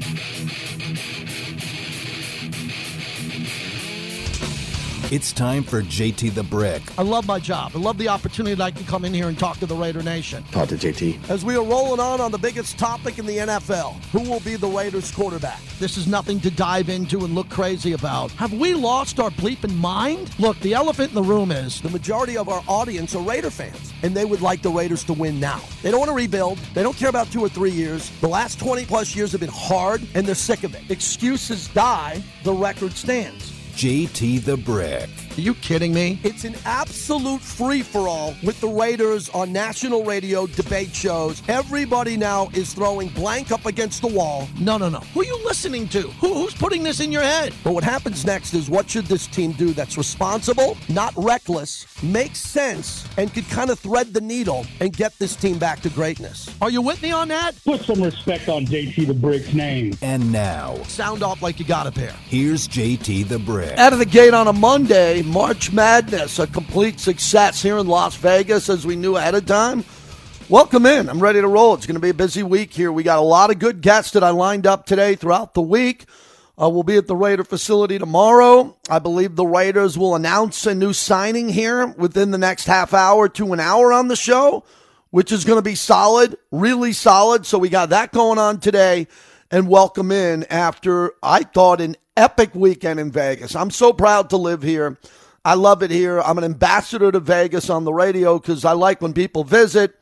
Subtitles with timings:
[0.00, 0.27] thank you
[5.10, 6.82] It's time for JT the Brick.
[6.98, 7.72] I love my job.
[7.74, 10.02] I love the opportunity that I can come in here and talk to the Raider
[10.02, 10.44] Nation.
[10.52, 11.30] Talk to JT.
[11.30, 14.56] As we are rolling on on the biggest topic in the NFL, who will be
[14.56, 15.62] the Raiders quarterback?
[15.78, 18.30] This is nothing to dive into and look crazy about.
[18.32, 20.38] Have we lost our bleeping mind?
[20.38, 23.94] Look, the elephant in the room is the majority of our audience are Raider fans,
[24.02, 25.62] and they would like the Raiders to win now.
[25.82, 26.58] They don't want to rebuild.
[26.74, 28.10] They don't care about two or three years.
[28.20, 30.90] The last 20 plus years have been hard, and they're sick of it.
[30.90, 33.57] Excuses die, the record stands.
[33.78, 35.27] JT the Brick.
[35.38, 36.18] Are you kidding me?
[36.24, 41.44] It's an absolute free for all with the Raiders on national radio debate shows.
[41.46, 44.48] Everybody now is throwing blank up against the wall.
[44.58, 44.98] No, no, no.
[44.98, 46.00] Who are you listening to?
[46.02, 47.54] Who, who's putting this in your head?
[47.62, 52.40] But what happens next is what should this team do that's responsible, not reckless, makes
[52.40, 56.52] sense, and could kind of thread the needle and get this team back to greatness?
[56.60, 57.52] Are you with me on that?
[57.64, 59.92] Put some respect on JT the Brick's name.
[60.02, 62.10] And now, Sound off like you got a pair.
[62.26, 63.78] here's JT the Brick.
[63.78, 68.16] Out of the gate on a Monday, March Madness, a complete success here in Las
[68.16, 69.84] Vegas as we knew ahead of time.
[70.48, 71.10] Welcome in.
[71.10, 71.74] I'm ready to roll.
[71.74, 72.90] It's going to be a busy week here.
[72.90, 76.06] We got a lot of good guests that I lined up today throughout the week.
[76.60, 78.74] Uh, we'll be at the Raider facility tomorrow.
[78.88, 83.28] I believe the Raiders will announce a new signing here within the next half hour
[83.28, 84.64] to an hour on the show,
[85.10, 87.44] which is going to be solid, really solid.
[87.44, 89.08] So we got that going on today.
[89.50, 93.54] And welcome in after I thought an epic weekend in Vegas.
[93.54, 94.98] I'm so proud to live here.
[95.44, 96.20] I love it here.
[96.20, 99.94] I'm an ambassador to Vegas on the radio because I like when people visit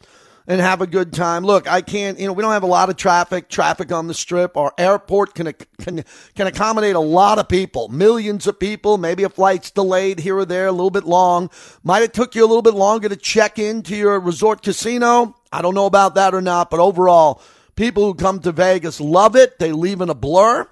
[0.47, 1.45] and have a good time.
[1.45, 4.15] Look, I can't, you know, we don't have a lot of traffic, traffic on the
[4.15, 4.57] strip.
[4.57, 8.97] Our airport can, can, can accommodate a lot of people, millions of people.
[8.97, 11.51] Maybe a flight's delayed here or there, a little bit long.
[11.83, 15.37] Might have took you a little bit longer to check into your resort casino.
[15.53, 17.43] I don't know about that or not, but overall,
[17.75, 19.59] people who come to Vegas love it.
[19.59, 20.67] They leave in a blur.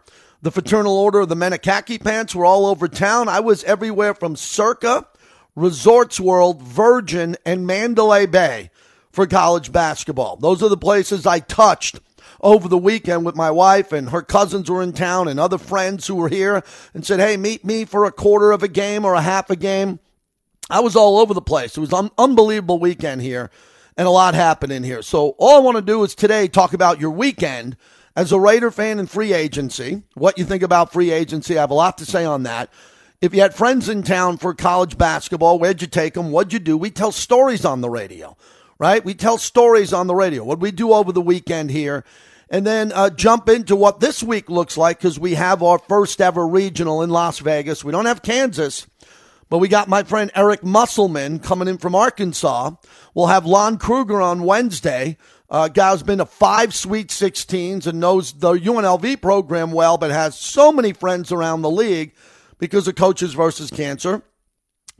[0.44, 3.30] The Fraternal Order of the Men of Khaki Pants were all over town.
[3.30, 5.06] I was everywhere from Circa,
[5.56, 8.68] Resorts World, Virgin, and Mandalay Bay
[9.10, 10.36] for college basketball.
[10.36, 11.98] Those are the places I touched
[12.42, 16.06] over the weekend with my wife and her cousins were in town and other friends
[16.06, 16.62] who were here
[16.92, 19.56] and said, Hey, meet me for a quarter of a game or a half a
[19.56, 19.98] game.
[20.68, 21.78] I was all over the place.
[21.78, 23.50] It was an unbelievable weekend here
[23.96, 25.00] and a lot happened in here.
[25.00, 27.78] So all I want to do is today talk about your weekend
[28.16, 31.58] as a Raider fan in free agency, what you think about free agency.
[31.58, 32.70] I have a lot to say on that.
[33.20, 36.30] If you had friends in town for college basketball, where'd you take them?
[36.30, 36.76] What'd you do?
[36.76, 38.36] We tell stories on the radio,
[38.78, 39.04] right?
[39.04, 40.44] We tell stories on the radio.
[40.44, 42.04] What we do over the weekend here?
[42.50, 46.20] And then uh, jump into what this week looks like because we have our first
[46.20, 47.82] ever regional in Las Vegas.
[47.82, 48.86] We don't have Kansas,
[49.48, 52.72] but we got my friend Eric Musselman coming in from Arkansas.
[53.14, 55.16] We'll have Lon Kruger on Wednesday.
[55.50, 60.38] Uh, guy's been to five Sweet 16s and knows the UNLV program well, but has
[60.38, 62.14] so many friends around the league
[62.58, 64.22] because of Coaches versus Cancer.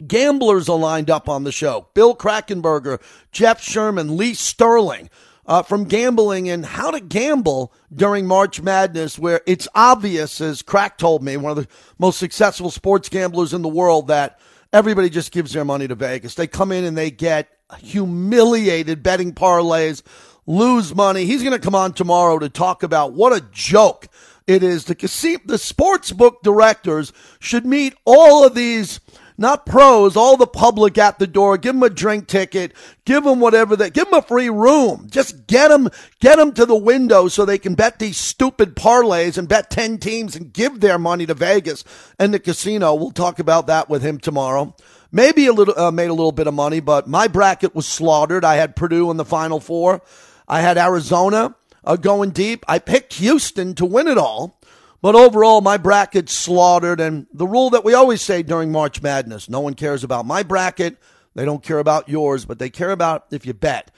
[0.07, 1.89] Gamblers are lined up on the show.
[1.95, 3.01] Bill Krackomberger,
[3.33, 5.09] Jeff Sherman, Lee Sterling
[5.47, 10.99] uh, from gambling and how to gamble during March Madness, where it's obvious, as Crack
[10.99, 11.69] told me, one of the
[11.99, 14.39] most successful sports gamblers in the world, that
[14.73, 16.35] everybody just gives their money to Vegas.
[16.35, 20.03] They come in and they get humiliated betting parlays,
[20.47, 21.25] lose money.
[21.25, 24.09] He's going to come on tomorrow to talk about what a joke
[24.47, 24.85] it is.
[24.85, 29.01] The casino, the sports book directors should meet all of these
[29.37, 31.59] not pros, all the public at the door.
[31.59, 32.73] Give them a drink ticket.
[33.05, 35.09] Give them whatever they, give them a free room.
[35.11, 35.89] Just get them,
[36.21, 39.99] get them to the window so they can bet these stupid parlays and bet 10
[39.99, 41.85] teams and give their money to Vegas
[42.19, 42.95] and the casino.
[42.95, 44.77] We'll talk about that with him tomorrow.
[45.11, 48.45] Maybe a little, uh, made a little bit of money, but my bracket was slaughtered.
[48.45, 50.03] I had Purdue in the final four.
[50.49, 52.65] I had Arizona uh, going deep.
[52.69, 54.61] I picked Houston to win it all.
[55.01, 56.99] But overall, my bracket's slaughtered.
[56.99, 60.43] And the rule that we always say during March Madness no one cares about my
[60.43, 60.97] bracket.
[61.35, 63.91] They don't care about yours, but they care about if you bet.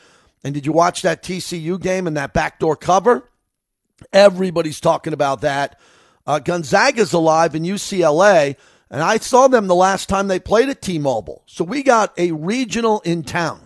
[0.43, 3.31] And did you watch that TCU game and that backdoor cover?
[4.13, 5.79] Everybody's talking about that.
[6.27, 8.57] Uh, Gonzaga's alive in UCLA,
[8.91, 11.43] and I saw them the last time they played at T Mobile.
[11.47, 13.66] So we got a regional in town.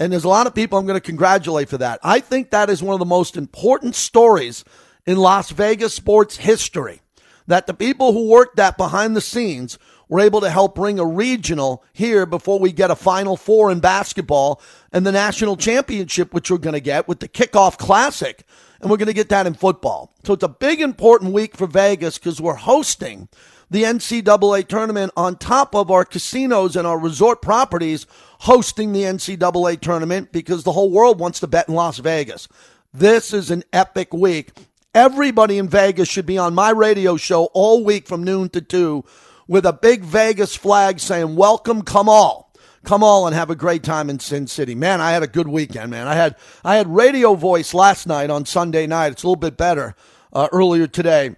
[0.00, 2.00] And there's a lot of people I'm going to congratulate for that.
[2.02, 4.64] I think that is one of the most important stories
[5.06, 7.02] in Las Vegas sports history.
[7.46, 11.04] That the people who worked that behind the scenes were able to help bring a
[11.04, 16.50] regional here before we get a Final Four in basketball and the national championship, which
[16.50, 18.44] we're going to get with the kickoff classic.
[18.80, 20.14] And we're going to get that in football.
[20.24, 23.28] So it's a big, important week for Vegas because we're hosting
[23.70, 28.06] the NCAA tournament on top of our casinos and our resort properties
[28.40, 32.48] hosting the NCAA tournament because the whole world wants to bet in Las Vegas.
[32.92, 34.52] This is an epic week.
[34.94, 39.04] Everybody in Vegas should be on my radio show all week from noon to 2
[39.46, 42.50] with a big Vegas flag saying, Welcome, come all.
[42.82, 44.74] Come all and have a great time in Sin City.
[44.74, 46.08] Man, I had a good weekend, man.
[46.08, 46.34] I had
[46.64, 49.12] I had radio voice last night on Sunday night.
[49.12, 49.94] It's a little bit better
[50.32, 51.36] uh, earlier today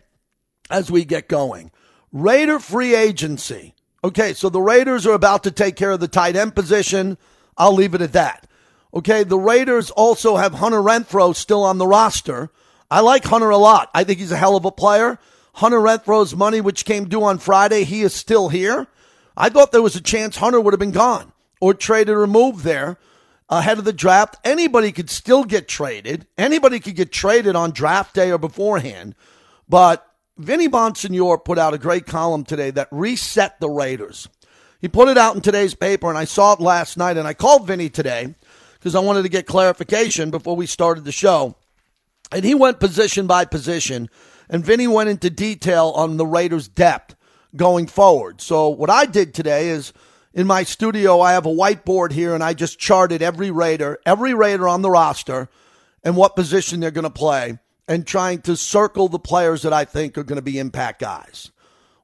[0.71, 1.73] as we get going.
[2.13, 3.75] Raider free agency.
[4.05, 7.17] Okay, so the Raiders are about to take care of the tight end position.
[7.57, 8.49] I'll leave it at that.
[8.95, 12.51] Okay, the Raiders also have Hunter Renfrow still on the roster.
[12.91, 13.91] I like Hunter a lot.
[13.95, 15.19] I think he's a hell of a player.
[15.55, 18.87] Hunter Renfrow's money, which came due on Friday, he is still here.
[19.37, 22.65] I thought there was a chance Hunter would have been gone or traded or moved
[22.65, 22.99] there
[23.49, 24.37] ahead of the draft.
[24.45, 26.27] Anybody could still get traded.
[26.37, 29.15] Anybody could get traded on draft day or beforehand.
[29.69, 30.07] But
[30.39, 34.29] Vinny Bonsignore put out a great column today that reset the Raiders.
[34.81, 37.35] He put it out in today's paper, and I saw it last night, and I
[37.35, 38.35] called Vinny today
[38.75, 41.57] because I wanted to get clarification before we started the show.
[42.33, 44.09] And he went position by position,
[44.49, 47.15] and Vinny went into detail on the Raiders' depth
[47.55, 48.41] going forward.
[48.41, 49.93] So, what I did today is
[50.33, 54.33] in my studio, I have a whiteboard here, and I just charted every Raider, every
[54.33, 55.51] Raider on the roster,
[56.03, 57.59] and what position they're going to play
[57.89, 61.51] and trying to circle the players that I think are going to be impact guys.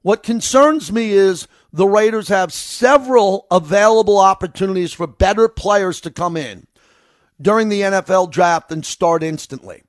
[0.01, 6.37] What concerns me is the Raiders have several available opportunities for better players to come
[6.37, 6.67] in
[7.41, 9.83] during the NFL draft and start instantly.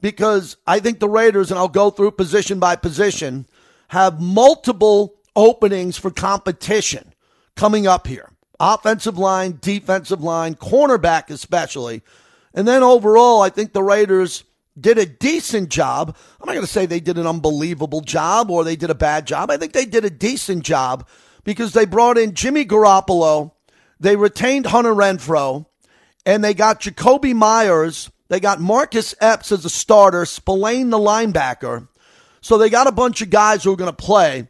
[0.00, 3.46] Because I think the Raiders, and I'll go through position by position,
[3.88, 7.14] have multiple openings for competition
[7.54, 8.28] coming up here
[8.62, 12.00] offensive line, defensive line, cornerback especially.
[12.54, 14.44] And then overall, I think the Raiders
[14.78, 16.16] did a decent job.
[16.40, 19.26] I'm not going to say they did an unbelievable job or they did a bad
[19.26, 19.50] job.
[19.50, 21.06] I think they did a decent job
[21.44, 23.52] because they brought in Jimmy Garoppolo,
[24.00, 25.66] they retained Hunter Renfrow,
[26.24, 28.10] and they got Jakobi Meyers.
[28.28, 31.88] They got Marcus Epps as a starter, Spillane the linebacker.
[32.40, 34.48] So they got a bunch of guys who are going to play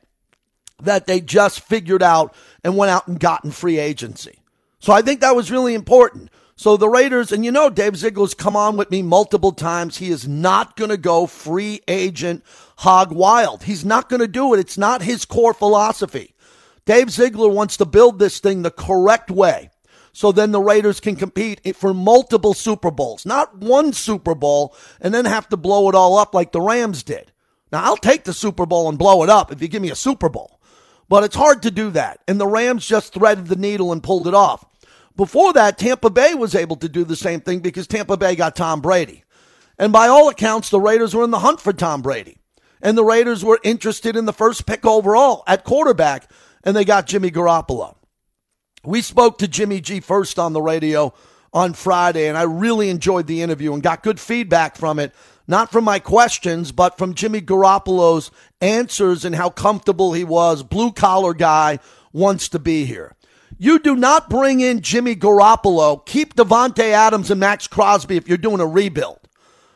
[0.82, 4.38] that they just figured out and went out and got in free agency.
[4.78, 6.30] So I think that was really important.
[6.54, 9.96] So the Raiders, and you know, Dave Ziegler's come on with me multiple times.
[9.96, 12.44] He is not going to go free agent
[12.78, 13.64] hog wild.
[13.64, 14.60] He's not going to do it.
[14.60, 16.34] It's not his core philosophy.
[16.84, 19.70] Dave Ziegler wants to build this thing the correct way.
[20.12, 25.14] So then the Raiders can compete for multiple Super Bowls, not one Super Bowl and
[25.14, 27.32] then have to blow it all up like the Rams did.
[27.72, 29.96] Now, I'll take the Super Bowl and blow it up if you give me a
[29.96, 30.60] Super Bowl,
[31.08, 32.20] but it's hard to do that.
[32.28, 34.66] And the Rams just threaded the needle and pulled it off.
[35.16, 38.56] Before that, Tampa Bay was able to do the same thing because Tampa Bay got
[38.56, 39.24] Tom Brady.
[39.78, 42.38] And by all accounts, the Raiders were in the hunt for Tom Brady.
[42.80, 46.30] And the Raiders were interested in the first pick overall at quarterback,
[46.64, 47.96] and they got Jimmy Garoppolo.
[48.84, 51.14] We spoke to Jimmy G first on the radio
[51.52, 55.12] on Friday, and I really enjoyed the interview and got good feedback from it.
[55.46, 58.30] Not from my questions, but from Jimmy Garoppolo's
[58.60, 60.62] answers and how comfortable he was.
[60.62, 61.78] Blue collar guy
[62.12, 63.14] wants to be here.
[63.58, 66.04] You do not bring in Jimmy Garoppolo.
[66.06, 69.18] Keep Davante Adams and Maxx Crosby if you're doing a rebuild.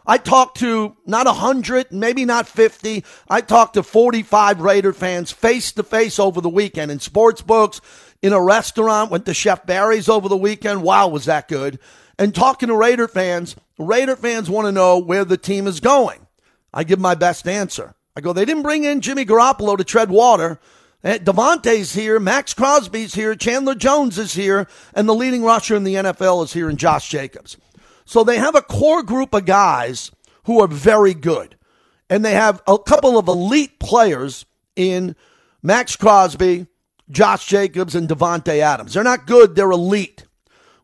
[0.06, 3.04] I talked to not 100, maybe not 50.
[3.28, 7.80] I talked to 45 Raider fans face to face over the weekend in sports books,
[8.22, 10.82] in a restaurant, went to Chef Barry's over the weekend.
[10.82, 11.78] Wow, was that good.
[12.18, 16.26] And talking to Raider fans, Raider fans want to know where the team is going.
[16.72, 17.94] I give my best answer.
[18.16, 20.58] I go, they didn't bring in Jimmy Garoppolo to tread water.
[21.04, 25.84] Eh, Davante's here, Maxx Crosby's here, Chandler Jones is here, and the leading rusher in
[25.84, 27.56] the NFL is here in Josh Jacobs.
[28.04, 30.10] So they have a core group of guys
[30.44, 31.56] who are very good.
[32.08, 35.16] And they have a couple of elite players in
[35.62, 36.66] Maxx Crosby,
[37.10, 38.94] Josh Jacobs, and Davante Adams.
[38.94, 40.24] They're not good, they're elite.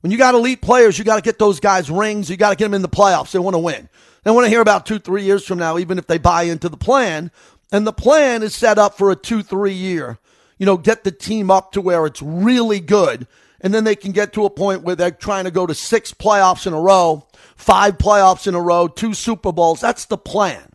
[0.00, 2.28] When you got elite players, you got to get those guys rings.
[2.28, 3.30] You got to get them in the playoffs.
[3.30, 3.88] They want to win.
[4.24, 6.68] They want to hear about two, three years from now, even if they buy into
[6.68, 7.30] the plan.
[7.72, 10.18] And the plan is set up for a two, three year,
[10.58, 13.26] you know, get the team up to where it's really good.
[13.62, 16.12] And then they can get to a point where they're trying to go to six
[16.12, 17.26] playoffs in a row,
[17.56, 19.80] five playoffs in a row, two Super Bowls.
[19.80, 20.68] That's the plan.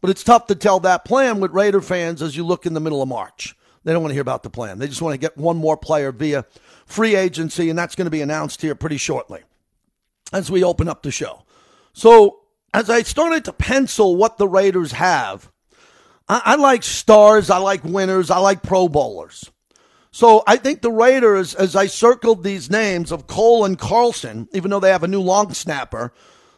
[0.00, 2.80] But it's tough to tell that plan with Raider fans as you look in the
[2.80, 3.56] middle of March.
[3.82, 4.78] They don't want to hear about the plan.
[4.78, 6.44] They just want to get one more player via
[6.86, 9.40] free agency, and that's going to be announced here pretty shortly
[10.32, 11.44] as we open up the show.
[11.94, 12.40] So,
[12.74, 15.50] as I started to pencil what the Raiders have,
[16.28, 19.50] I, I like stars, I like winners, I like Pro Bowlers.
[20.10, 24.70] So I think the Raiders, as I circled these names of Cole and Carlson, even
[24.70, 26.12] though they have a new long snapper,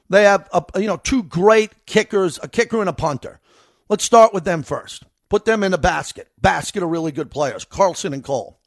[0.09, 3.41] they have a, you know two great kickers, a kicker and a punter.
[3.89, 5.05] Let's start with them first.
[5.29, 6.29] Put them in a basket.
[6.41, 8.59] Basket of really good players, Carlson and Cole.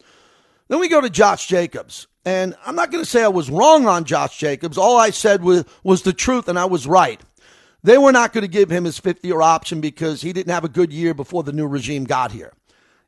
[0.68, 2.08] Then we go to Josh Jacobs.
[2.26, 4.78] And I'm not going to say I was wrong on Josh Jacobs.
[4.78, 7.20] All I said was, was the truth, and I was right.
[7.84, 10.64] They were not going to give him his fifth year option because he didn't have
[10.64, 12.54] a good year before the new regime got here.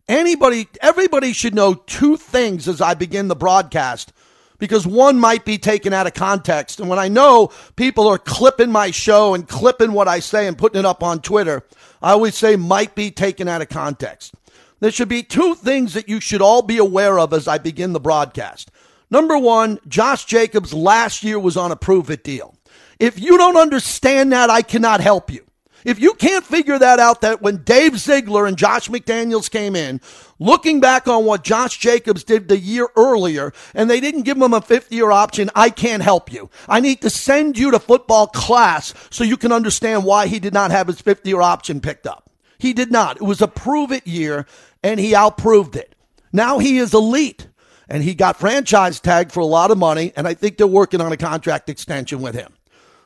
[0.07, 4.13] Anybody, everybody should know two things as I begin the broadcast
[4.59, 6.79] because one might be taken out of context.
[6.79, 10.57] And when I know people are clipping my show and clipping what I say and
[10.57, 11.63] putting it up on Twitter,
[12.01, 14.33] I always say might be taken out of context.
[14.79, 17.93] There should be two things that you should all be aware of as I begin
[17.93, 18.71] the broadcast.
[19.09, 22.54] Number one, Josh Jacobs last year was on a prove it deal.
[22.99, 25.45] If you don't understand that, I cannot help you.
[25.85, 30.01] If you can't figure that out, that when Dave Ziegler and Josh McDaniels came in,
[30.39, 34.53] looking back on what Josh Jacobs did the year earlier, and they didn't give him
[34.53, 36.49] a fifth year option, I can't help you.
[36.67, 40.55] I need to send you to football class so you can understand why he did
[40.55, 42.31] not have his fifth year option picked up.
[42.57, 43.17] He did not.
[43.17, 44.47] It was a prove it year,
[44.81, 45.93] and he outproved it.
[46.33, 47.47] Now he is elite,
[47.87, 50.99] and he got franchise tagged for a lot of money, and I think they're working
[50.99, 52.54] on a contract extension with him.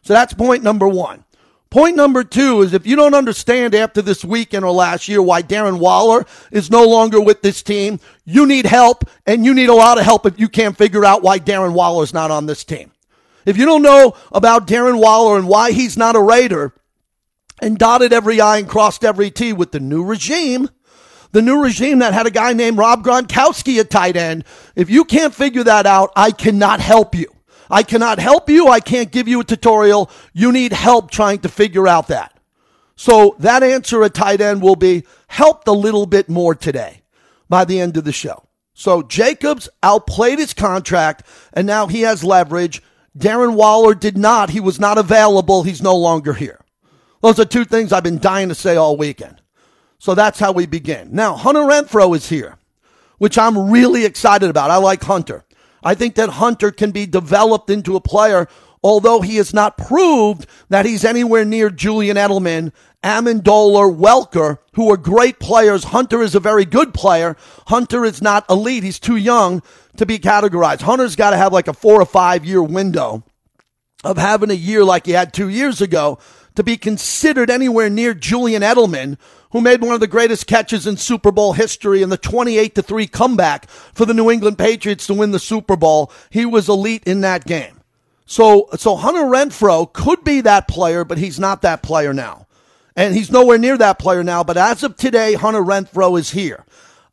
[0.01, 1.25] So that's point number one.
[1.69, 5.43] Point number two is if you don't understand after this weekend or last year why
[5.43, 9.75] Darren Waller is no longer with this team, you need help and you need a
[9.75, 12.63] lot of help if you can't figure out why Darren Waller is not on this
[12.63, 12.91] team.
[13.45, 16.73] If you don't know about Darren Waller and why he's not a Raider
[17.61, 20.69] and dotted every I and crossed every T with the new regime,
[21.33, 24.43] the new regime that had a guy named Rob Gronkowski at tight end,
[24.75, 27.31] if you can't figure that out, I cannot help you.
[27.69, 28.67] I cannot help you.
[28.67, 30.09] I can't give you a tutorial.
[30.33, 32.39] You need help trying to figure out that.
[32.95, 37.01] So that answer at tight end will be helped a little bit more today
[37.47, 38.43] by the end of the show.
[38.73, 42.81] So Jacobs outplayed his contract and now he has leverage.
[43.17, 44.49] Darren Waller did not.
[44.49, 45.63] He was not available.
[45.63, 46.59] He's no longer here.
[47.21, 49.41] Those are two things I've been dying to say all weekend.
[49.97, 51.09] So that's how we begin.
[51.11, 52.57] Now, Hunter Renfrow is here,
[53.17, 54.71] which I'm really excited about.
[54.71, 55.43] I like Hunter.
[55.83, 58.47] I think that Hunter can be developed into a player,
[58.83, 62.71] although he has not proved that he's anywhere near Julian Edelman,
[63.03, 65.85] Amendola, Welker, who are great players.
[65.85, 67.37] Hunter is a very good player.
[67.67, 68.83] Hunter is not elite.
[68.83, 69.63] He's too young
[69.97, 70.81] to be categorized.
[70.81, 73.23] Hunter's got to have like a four or five year window
[74.03, 76.19] of having a year like he had two years ago
[76.55, 79.17] to be considered anywhere near Julian Edelman,
[79.51, 82.81] who made one of the greatest catches in Super Bowl history in the 28 to
[82.81, 86.11] 3 comeback for the New England Patriots to win the Super Bowl.
[86.29, 87.81] He was elite in that game.
[88.25, 92.45] So, so Hunter Renfrow could be that player, but he's not that player now.
[92.95, 94.43] And he's nowhere near that player now.
[94.43, 96.65] But as of today, Hunter Renfrow is here.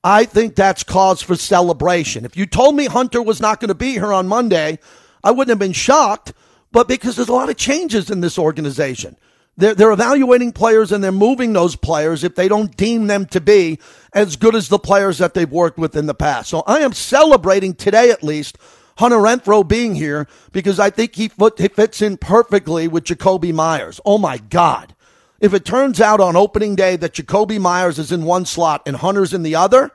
[0.05, 2.27] I think that's cause for celebration.
[2.27, 4.79] If you told me Hunter was not going to be here on Monday,
[5.25, 6.35] I wouldn't have been shocked.
[6.71, 9.17] But because there's a lot of changes in this organization.
[9.57, 13.41] They're, they're evaluating players and they're moving those players if they don't deem them to
[13.41, 13.79] be
[14.13, 16.51] as good as the players that they've worked with in the past.
[16.51, 18.59] So I am celebrating today at least
[18.99, 24.01] Hunter Renfrow being here because I think he, he fits in perfectly with Jakobi Meyers.
[24.05, 24.95] Oh my God.
[25.41, 28.97] If it turns out on opening day that Jakobi Meyers is in one slot and
[28.97, 29.91] Hunter's in the other,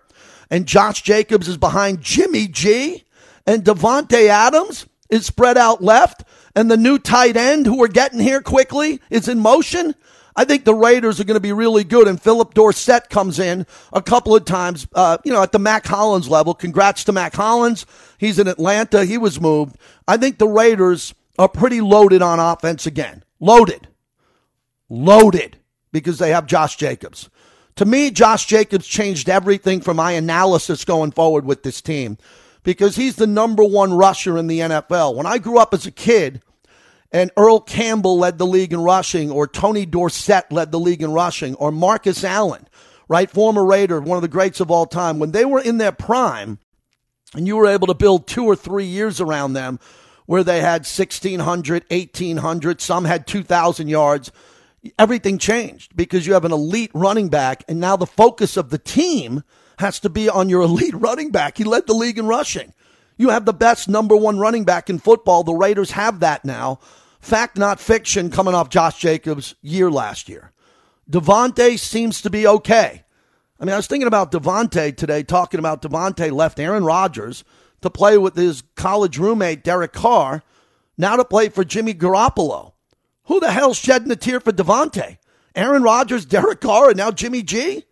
[0.51, 3.05] and Josh Jacobs is behind Jimmy G,
[3.47, 6.23] and Davante Adams is spread out left,
[6.55, 9.95] and the new tight end who we're getting here quickly is in motion,
[10.35, 12.07] I think the Raiders are going to be really good.
[12.07, 15.85] And Phillip Dorsett comes in a couple of times, uh, you know, at the Mack
[15.85, 16.53] Hollins level.
[16.53, 17.85] Congrats to Mack Hollins.
[18.17, 19.05] He's in Atlanta.
[19.05, 19.77] He was moved.
[20.07, 23.23] I think the Raiders are pretty loaded on offense again.
[23.39, 23.87] Loaded.
[24.89, 25.57] Loaded
[25.91, 27.29] because they have Josh Jacobs.
[27.77, 32.17] To me, Josh Jacobs changed everything for my analysis going forward with this team
[32.63, 35.15] because he's the number one rusher in the NFL.
[35.15, 36.41] When I grew up as a kid
[37.11, 41.11] and Earl Campbell led the league in rushing, or Tony Dorsett led the league in
[41.11, 42.67] rushing, or Marcus Allen,
[43.07, 45.91] right, former Raider, one of the greats of all time, when they were in their
[45.91, 46.59] prime
[47.33, 49.79] and you were able to build two or three years around them
[50.25, 54.31] where they had 1,600, 1,800, some had 2,000 yards,
[54.97, 58.77] everything changed because you have an elite running back, and now the focus of the
[58.77, 59.43] team–
[59.81, 61.57] has to be on your elite running back.
[61.57, 62.73] He led the league in rushing.
[63.17, 65.43] You have the best number one running back in football.
[65.43, 66.79] The Raiders have that now.
[67.19, 70.51] Fact, not fiction, coming off Josh Jacobs' year last year.
[71.09, 73.03] Davante seems to be okay.
[73.59, 77.43] I mean, I was thinking about Davante today, talking about Davante left Aaron Rodgers
[77.81, 80.41] to play with his college roommate, Derek Carr,
[80.97, 82.73] now to play for Jimmy Garoppolo.
[83.25, 85.17] Who the hell's shedding a tear for Davante?
[85.55, 87.85] Aaron Rodgers, Derek Carr, and now Jimmy G?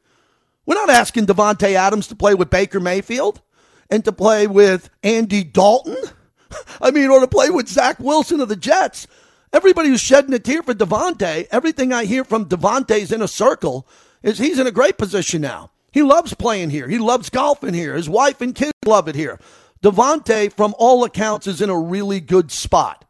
[0.66, 3.42] We're not asking Davante Adams to play with Baker Mayfield
[3.90, 5.98] and to play with Andy Dalton.
[6.82, 9.08] I mean, or to play with Zach Wilson of the Jets.
[9.52, 11.48] Everybody who's shedding a tear for Davante.
[11.52, 13.88] everything I hear from Davante's in a circle
[14.22, 15.72] is he's in a great position now.
[15.92, 16.88] He loves playing here.
[16.88, 17.96] He loves golfing here.
[17.96, 19.40] His wife and kids love it here.
[19.82, 23.06] Davante, from all accounts, is in a really good spot.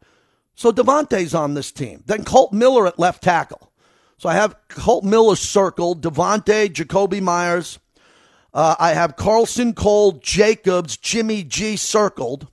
[0.54, 2.02] So Davante's on this team.
[2.06, 3.69] Then Colt Miller at left tackle.
[4.20, 7.78] So I have Colt Miller circled, Davante, Jakobi Meyers.
[8.52, 12.46] Uh, I have Carlson Cole, Jacobs, Jimmy G circled.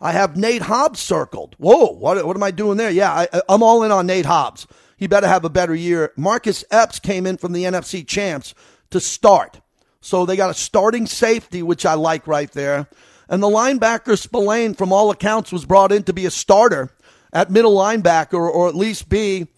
[0.00, 1.56] I have Nate Hobbs circled.
[1.58, 2.88] Whoa, what, what am I doing there?
[2.88, 4.66] Yeah, I, I'm all in on Nate Hobbs.
[4.96, 6.14] He better have a better year.
[6.16, 8.54] Marcus Epps came in from the NFC champs
[8.88, 9.60] to start.
[10.00, 12.88] So they got a starting safety, which I like right there.
[13.28, 16.88] And the linebacker Spillane, from all accounts, was brought in to be a starter
[17.30, 19.48] at middle linebacker, or at least be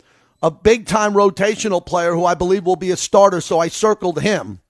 [0.43, 3.41] a big time rotational player who I believe will be a starter.
[3.41, 4.61] So I circled him,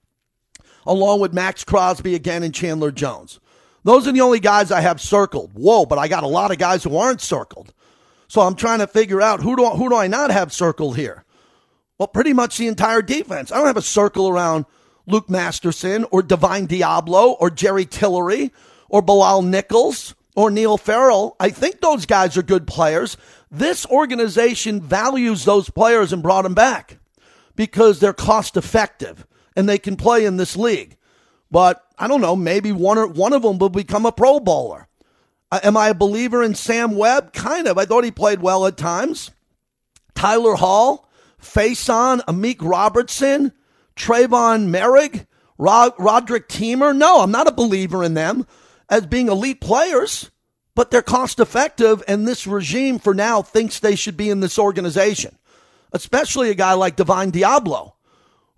[0.85, 3.39] along with Maxx Crosby again and Chandler Jones.
[3.83, 5.51] Those are the only guys I have circled.
[5.53, 7.73] Whoa, but I got a lot of guys who aren't circled.
[8.27, 10.95] So I'm trying to figure out who do I, who do I not have circled
[10.95, 11.25] here?
[11.97, 13.51] Well, pretty much the entire defense.
[13.51, 14.65] I don't have a circle around
[15.05, 18.51] Luke Masterson or Divine Deablo or Jerry Tillery
[18.89, 21.35] or Bilal Nichols or Neil Farrell.
[21.39, 23.17] I think those guys are good players.
[23.53, 26.97] This organization values those players and brought them back
[27.55, 30.97] because they're cost effective and they can play in this league.
[31.51, 34.87] But I don't know, maybe one or one of them will become a Pro Bowler.
[35.51, 37.31] Uh, am I a believer in Sam Webb?
[37.31, 37.77] Kind of.
[37.77, 39.29] I thought he played well at times.
[40.15, 41.07] Tyler Hall,
[41.39, 43.51] Facyson, Amik Robertson,
[43.95, 45.27] Tre'von Moehrig,
[45.59, 46.97] Rod- Roderick Teamer.
[46.97, 48.47] No, I'm not a believer in them
[48.89, 50.31] as being elite players,
[50.75, 54.57] but they're cost effective, and this regime for now thinks they should be in this
[54.57, 55.37] organization,
[55.91, 57.93] especially a guy like Divine Deablo,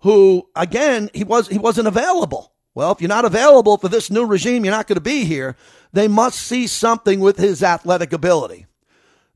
[0.00, 2.52] who again he was he wasn't available.
[2.74, 5.56] Well, if you're not available for this new regime, you're not going to be here.
[5.92, 8.66] They must see something with his athletic ability.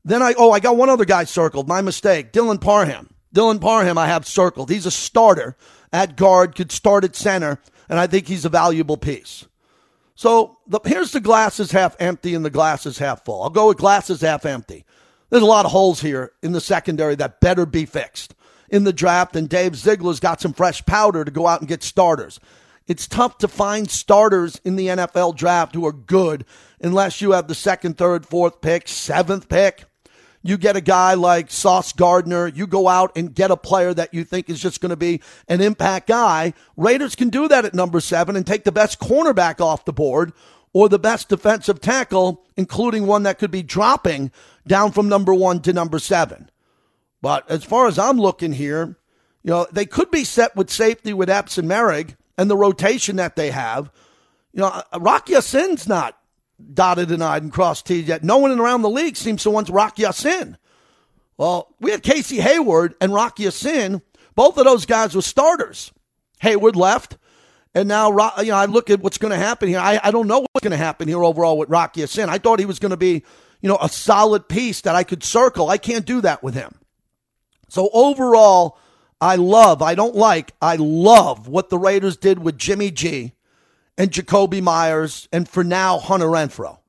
[0.03, 1.67] Then I oh I got one other guy circled.
[1.67, 2.31] My mistake.
[2.31, 3.13] Dylan Parham.
[3.33, 4.69] Dylan Parham I have circled.
[4.69, 5.55] He's a starter
[5.93, 7.59] at guard, could start at center,
[7.89, 9.45] and I think he's a valuable piece.
[10.15, 13.43] So the, here's the glasses half empty and the glasses half full.
[13.43, 14.85] I'll go with glasses half empty.
[15.29, 18.35] There's a lot of holes here in the secondary that better be fixed
[18.69, 21.83] in the draft, and Dave Ziegler's got some fresh powder to go out and get
[21.83, 22.39] starters.
[22.87, 26.45] It's tough to find starters in the NFL draft who are good
[26.81, 29.85] unless you have the second, third, fourth pick, seventh pick.
[30.43, 32.47] You get a guy like Sauce Gardner.
[32.47, 35.21] You go out and get a player that you think is just going to be
[35.47, 36.53] an impact guy.
[36.75, 40.33] Raiders can do that at number seven and take the best cornerback off the board
[40.73, 44.31] or the best defensive tackle, including one that could be dropping
[44.65, 46.49] down from number one to number seven.
[47.21, 48.97] But as far as I'm looking here,
[49.43, 53.17] you know, they could be set with safety with Epps and Moehrig and the rotation
[53.17, 53.91] that they have.
[54.53, 56.17] You know, Rock Ya-Sin's not
[56.73, 58.23] dotted and I'd and crossed T's yet.
[58.23, 60.57] No one around the league seems to want Rock Ya-Sin.
[61.37, 64.01] Well, we had Casey Hayward and Rock Ya-Sin.
[64.35, 65.91] Both of those guys were starters.
[66.39, 67.17] Hayward left.
[67.73, 69.79] And now, you know, I look at what's going to happen here.
[69.79, 72.29] I, I don't know what's going to happen here overall with Rock Ya-Sin.
[72.29, 73.23] I thought he was going to be,
[73.61, 75.69] you know, a solid piece that I could circle.
[75.69, 76.75] I can't do that with him.
[77.69, 78.77] So overall,
[79.21, 83.33] I love, I don't like, I love what the Raiders did with Jimmy G
[84.01, 86.79] and Jakobi Meyers, and for now Hunter Renfrow.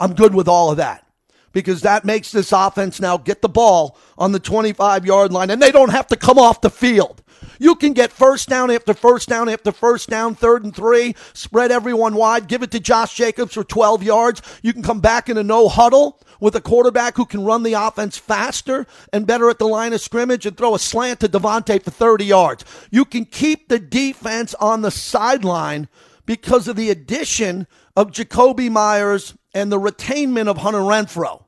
[0.00, 1.06] I'm good with all of that
[1.52, 5.60] because that makes this offense now get the ball on the 25 yard line and
[5.60, 7.22] they don't have to come off the field.
[7.58, 11.70] You can get first down after first down after first down, third and three, spread
[11.70, 14.40] everyone wide, give it to Josh Jacobs for 12 yards.
[14.62, 17.74] You can come back in a no huddle with a quarterback who can run the
[17.74, 21.82] offense faster and better at the line of scrimmage and throw a slant to Davante
[21.82, 22.64] for 30 yards.
[22.90, 25.88] You can keep the defense on the sideline
[26.26, 31.44] because of the addition of Jakobi Meyers and the retainment of Hunter Renfrow.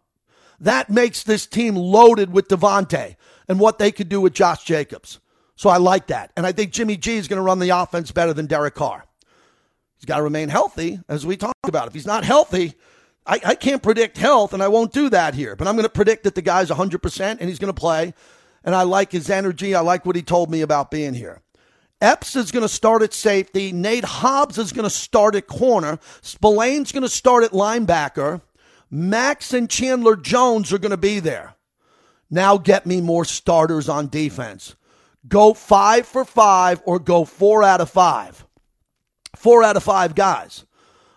[0.60, 3.16] That makes this team loaded with Davante
[3.48, 5.20] and what they could do with Josh Jacobs.
[5.56, 6.32] So I like that.
[6.36, 9.04] And I think Jimmy G is going to run the offense better than Derek Carr.
[9.96, 11.88] He's got to remain healthy, as we talked about.
[11.88, 12.74] If he's not healthy,
[13.26, 15.56] I, I can't predict health, and I won't do that here.
[15.56, 18.14] But I'm going to predict that the guy's 100% and he's going to play.
[18.62, 19.74] And I like his energy.
[19.74, 21.42] I like what he told me about being here.
[22.00, 23.72] Epps is going to start at safety.
[23.72, 25.98] Nate Hobbs is going to start at corner.
[26.22, 28.40] Spillane's going to start at linebacker.
[28.90, 31.54] Max and Chandler Jones are going to be there.
[32.30, 34.76] Now get me more starters on defense.
[35.26, 38.46] Go five for five or go four out of five.
[39.36, 40.64] Four out of five guys.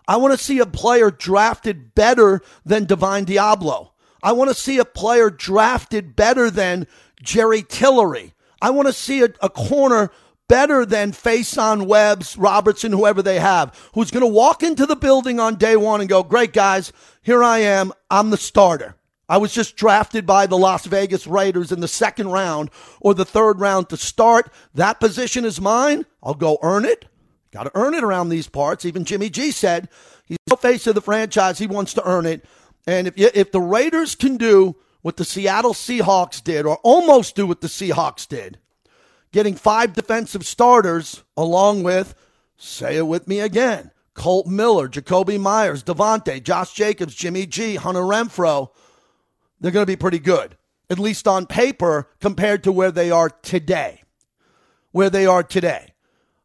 [0.07, 3.91] I want to see a player drafted better than Divine Deablo.
[4.23, 6.87] I want to see a player drafted better than
[7.21, 8.33] Jerry Tillery.
[8.61, 10.11] I want to see a, a corner
[10.51, 15.39] better than Facyson Webbs, Robertson, whoever they have, who's going to walk into the building
[15.39, 17.93] on day one and go, Great guys, here I am.
[18.09, 18.95] I'm the starter.
[19.29, 23.23] I was just drafted by the Las Vegas Raiders in the second round or the
[23.23, 24.51] third round to start.
[24.75, 26.05] That position is mine.
[26.21, 27.05] I'll go earn it.
[27.51, 28.83] Got to earn it around these parts.
[28.83, 29.87] Even Jimmy G said
[30.25, 31.59] he's the face of the franchise.
[31.59, 32.43] He wants to earn it.
[32.85, 37.47] And if, if the Raiders can do what the Seattle Seahawks did, or almost do
[37.47, 38.59] what the Seahawks did,
[39.31, 42.15] getting five defensive starters along with,
[42.57, 48.01] say it with me again, Colt Miller, Jakobi Meyers, Davante, Josh Jacobs, Jimmy G, Hunter
[48.01, 48.69] Renfrow,
[49.59, 50.57] they're going to be pretty good,
[50.89, 54.03] at least on paper, compared to where they are today.
[54.91, 55.93] Where they are today.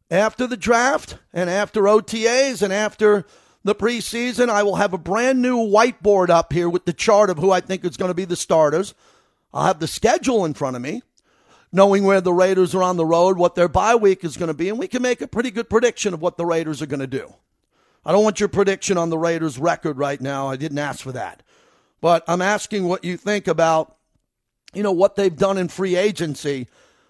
[0.09, 3.25] After the draft and after OTAs and after
[3.63, 7.37] the preseason, I will have a brand new whiteboard up here with the chart of
[7.37, 8.93] who I think is going to be the starters.
[9.53, 11.01] I'll have the schedule in front of me,
[11.77, 14.53] knowing where the Raiders are on the road, what their bye week is going to
[14.53, 16.99] be, and we can make a pretty good prediction of what the Raiders are going
[16.99, 17.31] to do.
[18.03, 20.49] I don't want your prediction on the Raiders' record right now.
[20.49, 21.43] I didn't ask for that.
[22.01, 23.95] But I'm asking what you think about,
[24.73, 26.67] you know, what they've done in free agency.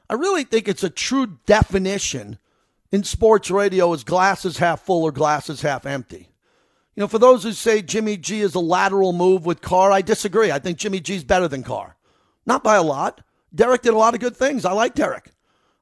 [0.10, 2.38] I really think it's a true definition
[2.92, 6.30] in sports radio is glasses half full or glasses half empty.
[6.96, 10.02] You know, for those who say Jimmy G is a lateral move with Carr, I
[10.02, 10.52] disagree.
[10.52, 11.96] I think Jimmy G's better than Carr.
[12.46, 13.22] Not by a lot.
[13.58, 14.64] Derek did a lot of good things.
[14.64, 15.32] I like Derek.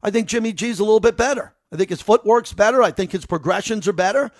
[0.01, 1.53] I think Jimmy G's a little bit better.
[1.71, 2.81] I think his footwork's better.
[2.81, 4.31] I think his progressions are better.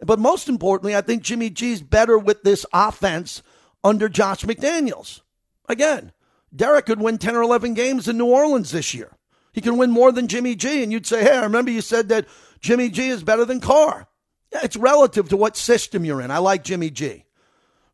[0.00, 3.42] But most importantly, I think Jimmy G's better with this offense
[3.82, 5.22] under Josh McDaniels.
[5.68, 6.12] Again,
[6.54, 9.16] Derek could win 10 or 11 games in New Orleans this year.
[9.52, 10.82] He can win more than Jimmy G.
[10.82, 12.26] And you'd say, hey, I remember you said that
[12.60, 14.06] Jimmy G is better than Carr.
[14.52, 16.30] Yeah, it's relative to what system you're in.
[16.30, 17.24] I like Jimmy G.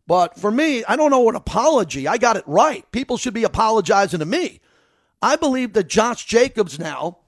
[0.07, 2.07] But for me, I don't know what apology.
[2.07, 2.91] I got it right.
[2.93, 4.61] People should be apologizing to me.
[5.23, 7.19] I believe that Josh Jacobs now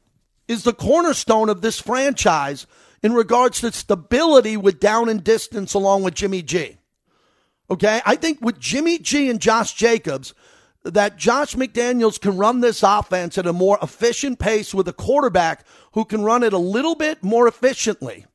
[0.49, 2.67] is the cornerstone of this franchise
[3.03, 6.79] in regards to stability with down and distance along with Jimmy G.
[7.71, 8.01] Okay?
[8.05, 10.35] I think with Jimmy G and Josh Jacobs,
[10.85, 15.65] that Josh McDaniels can run this offense at a more efficient pace with a quarterback
[15.93, 18.27] who can run it a little bit more efficiently.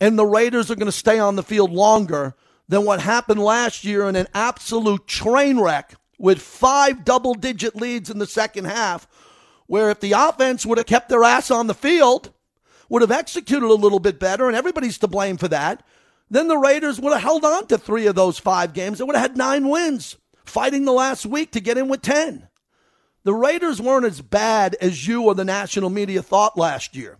[0.00, 2.34] And the Raiders are going to stay on the field longer
[2.68, 8.10] than what happened last year in an absolute train wreck with five double digit leads
[8.10, 9.06] in the second half,
[9.66, 12.30] where if the offense would have kept their ass on the field,
[12.88, 15.84] would have executed a little bit better, and everybody's to blame for that,
[16.30, 18.98] then the Raiders would have held on to three of those five games.
[18.98, 22.48] They would have had nine wins, fighting the last week to get in with 10.
[23.24, 27.18] The Raiders weren't as bad as you or the national media thought last year.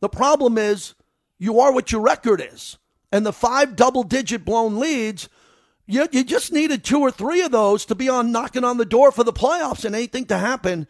[0.00, 0.94] The problem is
[1.38, 2.78] you are what your record is.
[3.12, 5.28] And the five double digit blown leads,
[5.86, 8.84] you, you just needed two or three of those to be on knocking on the
[8.84, 10.88] door for the playoffs and anything to happen.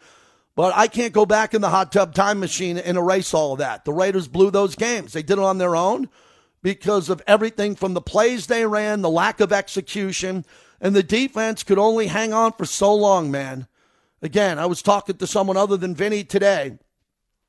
[0.55, 3.59] But I can't go back in the hot tub time machine and erase all of
[3.59, 3.85] that.
[3.85, 5.13] The Raiders blew those games.
[5.13, 6.09] They did it on their own
[6.63, 10.43] because of everything from the plays they ran, the lack of execution,
[10.81, 13.67] and the defense could only hang on for so long, man.
[14.21, 16.79] Again, I was talking to someone other than Vinny today,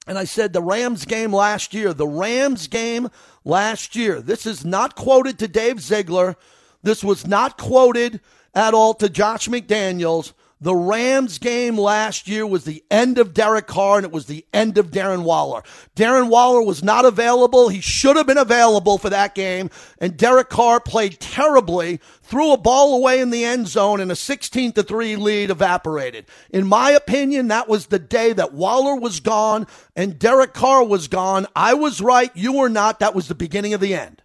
[0.07, 3.09] and I said the Rams game last year, the Rams game
[3.43, 4.21] last year.
[4.21, 6.37] This is not quoted to Dave Ziegler.
[6.83, 8.21] This was not quoted
[8.55, 10.33] at all to Josh McDaniels.
[10.61, 14.45] The Rams game last year was the end of Derek Carr and it was the
[14.53, 15.63] end of Darren Waller.
[15.95, 17.69] Darren Waller was not available.
[17.69, 19.71] He should have been available for that game.
[19.99, 24.17] And Derek Carr played terribly, threw a ball away in the end zone and a
[24.17, 26.27] 16 to 3 lead evaporated.
[26.51, 31.07] In my opinion, that was the day that Waller was gone and Derek Carr was
[31.07, 31.47] gone.
[31.55, 32.33] I was right.
[32.35, 32.99] You were not.
[32.99, 34.23] That was the beginning of the end.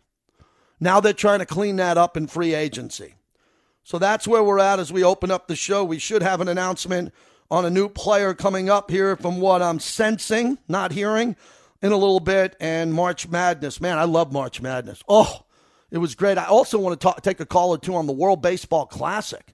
[0.84, 3.15] Now they're trying to clean that up in free agency.
[3.84, 5.82] So that's where we're at as we open up the show.
[5.82, 7.13] We should have an announcement
[7.50, 11.38] on a new player coming up here from what I'm sensing, not hearing,
[11.82, 12.58] in a little bit.
[12.60, 13.80] And March Madness.
[13.80, 15.02] Man, I love March Madness.
[15.08, 15.46] Oh,
[15.89, 16.38] it was great.
[16.38, 19.54] I also want to talk, take a call or two on the World Baseball Classic.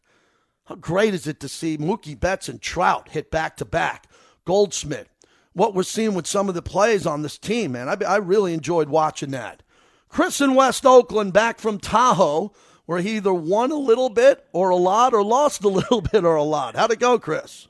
[0.65, 4.07] How great is it to see Mookie Betts and Trout hit back to back?
[4.45, 5.09] Goldschmidt.
[5.53, 7.87] What we're seeing with some of the plays on this team, man.
[7.87, 9.61] I, I really enjoyed watching that.
[10.09, 12.51] Chris in West Oakland back from Tahoe
[12.85, 16.25] where he either won a little bit or a lot or lost a little bit
[16.25, 16.75] or a lot.
[16.75, 17.67] How'd it go, Chris?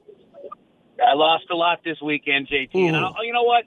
[1.05, 2.73] I lost a lot this weekend, JT.
[2.75, 2.87] Ooh.
[2.87, 3.65] And I, you know what?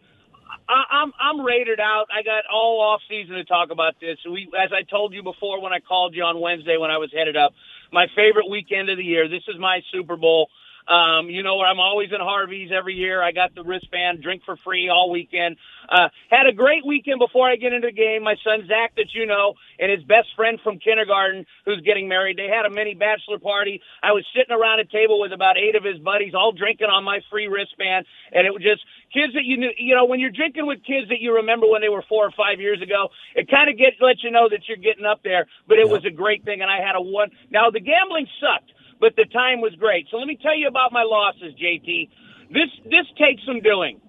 [0.69, 2.07] I, I'm I'm rated out.
[2.11, 4.19] I got all off season to talk about this.
[4.31, 7.11] We, as I told you before when I called you on Wednesday when I was
[7.13, 7.53] headed up,
[7.93, 9.29] my favorite weekend of the year.
[9.29, 10.49] This is my Super Bowl.
[10.89, 13.23] Um, you know, I'm always in Harvey's every year.
[13.23, 15.57] I got the wristband, drink for free all weekend.
[15.89, 18.23] Uh, had a great weekend before I get into the game.
[18.25, 22.37] My son Zach, that you know, and his best friend from kindergarten, who's getting married.
[22.37, 23.81] They had a mini bachelor party.
[24.03, 27.05] I was sitting around a table with about eight of his buddies, all drinking on
[27.05, 29.71] my free wristband, and it was just kids that you knew.
[29.79, 32.33] You know, when you're drinking with kids that you remember when they were four or
[32.33, 35.47] five years ago, it kind of gets lets you know that you're getting up there.
[35.69, 37.31] But it was a great thing, and I had a one.
[37.51, 40.07] Now the gambling sucked but the time was great.
[40.15, 42.09] So let me tell you about my losses, JT.
[42.55, 44.01] This this takes some doing.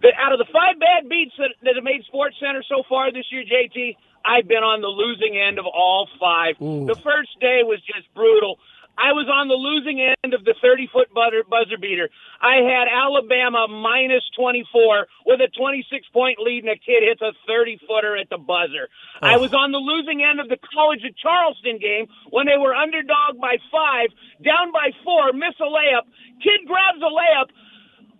[0.00, 3.12] The, out of the five bad beats that, that have made Sports Center so far
[3.12, 6.56] this year, JT, I've been on the losing end of all five.
[6.58, 6.88] Ooh.
[6.88, 8.58] The first day was just brutal.
[9.02, 12.06] I was on the losing end of the 30 foot buzzer beater.
[12.38, 17.34] I had Alabama minus 24 with a 26 point lead, and a kid hits a
[17.50, 18.86] 30 footer at the buzzer.
[19.18, 19.26] Oh.
[19.26, 22.78] I was on the losing end of the College of Charleston game when they were
[22.78, 26.06] underdog by five, down by four, miss a layup.
[26.38, 27.50] Kid grabs a layup.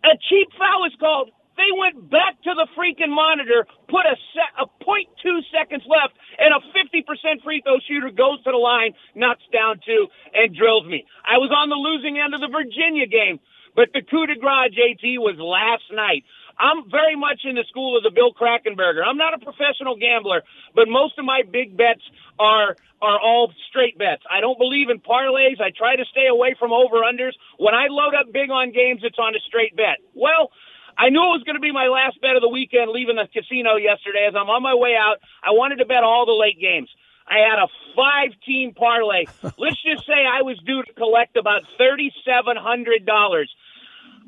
[0.03, 1.31] A cheap foul is called.
[1.63, 6.19] They went back to the freaking monitor, put a set, a point two seconds left,
[6.43, 7.07] and a 50%
[7.47, 11.07] free throw shooter goes to the line, knocks down two, and drills me.
[11.23, 13.39] I was on the losing end of the Virginia game,
[13.79, 16.27] but the coup de grace, JT, was last night.
[16.59, 19.07] I'm very much in the school of the Bill Krackomberger.
[19.07, 20.43] I'm not a professional gambler,
[20.75, 22.03] but most of my big bets
[22.43, 24.23] are are all straight bets.
[24.31, 25.59] I don't believe in parlays.
[25.61, 27.35] I try to stay away from over unders.
[27.59, 29.99] When I load up big on games, it's on a straight bet.
[30.15, 30.51] Well,
[30.99, 33.29] I knew it was going to be my last bet of the weekend leaving the
[33.33, 34.27] casino yesterday.
[34.29, 36.89] As I'm on my way out, I wanted to bet all the late games.
[37.27, 39.27] I had a five team parlay.
[39.59, 43.47] Let's just say I was due to collect about $3,700.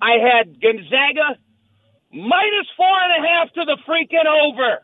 [0.01, 1.39] I had Gonzaga
[2.13, 4.83] minus four and a half to the freaking over.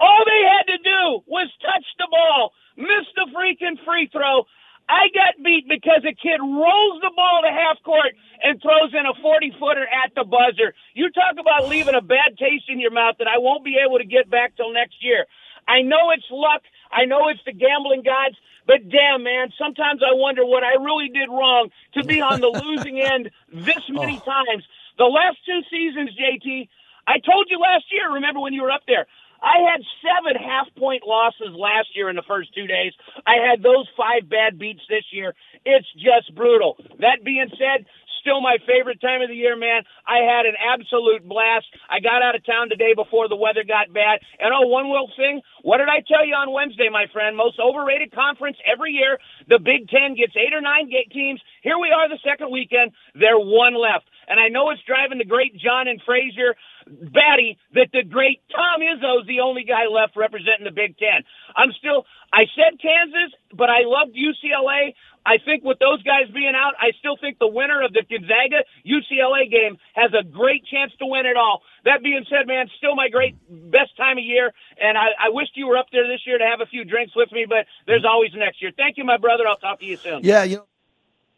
[0.00, 4.44] All they had to do was touch the ball, miss the freaking free throw,
[4.88, 9.06] I got beat because a kid rolls the ball to half court and throws in
[9.06, 10.74] a 40 footer at the buzzer.
[10.94, 13.98] You talk about leaving a bad taste in your mouth that I won't be able
[13.98, 15.26] to get back till next year.
[15.68, 16.62] I know it's luck.
[16.90, 21.08] I know it's the gambling gods, but damn, man, sometimes I wonder what I really
[21.08, 23.92] did wrong to be on the losing end this oh.
[23.94, 24.26] many oh.
[24.26, 24.64] times.
[24.98, 26.68] The last two seasons, JT,
[27.06, 29.06] I told you last year, remember when you were up there,
[29.42, 32.92] I had seven half point losses last year in the first two days.
[33.26, 35.34] I had those five bad beats this year.
[35.64, 36.78] It's just brutal.
[37.00, 37.84] That being said,
[38.22, 39.82] still my favorite time of the year, man.
[40.06, 41.66] I had an absolute blast.
[41.90, 44.22] I got out of town today before the weather got bad.
[44.38, 45.42] And oh, one little thing.
[45.66, 47.36] What did I tell you on Wednesday, my friend?
[47.36, 49.18] Most overrated conference every year.
[49.50, 51.42] The Big Ten gets eight or nine teams.
[51.66, 52.94] Here we are the second weekend.
[53.18, 54.06] They're one left.
[54.30, 56.54] And I know it's driving the great John and Frazier
[56.86, 61.24] batty that the great Tom Izzo is the only guy left representing the Big Ten.
[61.56, 64.94] I'm still, I said Kansas, but I loved UCLA.
[65.24, 68.66] I think with those guys being out, I still think the winner of the Gonzaga
[68.82, 71.62] UCLA game has a great chance to win it all.
[71.84, 75.54] That being said, man, still my great best time of year, and I, I wished
[75.54, 78.04] you were up there this year to have a few drinks with me, but there's
[78.04, 78.72] always next year.
[78.76, 79.46] Thank you, my brother.
[79.46, 80.20] I'll talk to you soon.
[80.24, 80.71] Yeah, you know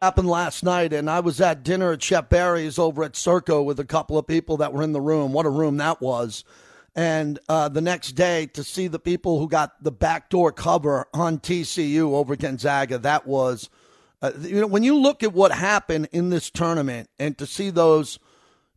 [0.05, 3.81] happened last night, and I was at dinner at Chef Barry's over at Circa with
[3.81, 5.33] a couple of people that were in the room.
[5.33, 6.45] What a room that was!
[6.95, 11.39] And uh, the next day, to see the people who got the backdoor cover on
[11.39, 13.71] TCU over Gonzaga, that was,
[14.21, 17.71] uh, you know, when you look at what happened in this tournament, and to see
[17.71, 18.19] those,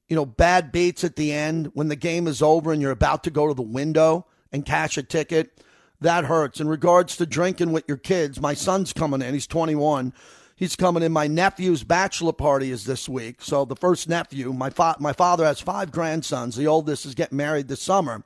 [0.07, 3.25] you know, bad beats at the end when the game is over and you're about
[3.25, 5.61] to go to the window and cash a ticket,
[5.99, 6.61] that hurts.
[6.61, 10.13] In regards to drinking with your kids, my son's coming in; he's 21
[10.57, 11.11] He's coming in.
[11.11, 13.43] My nephew's bachelor party is this week.
[13.43, 16.55] So the first nephew, my fa- my father has five grandsons.
[16.55, 18.23] The oldest is getting married this summer.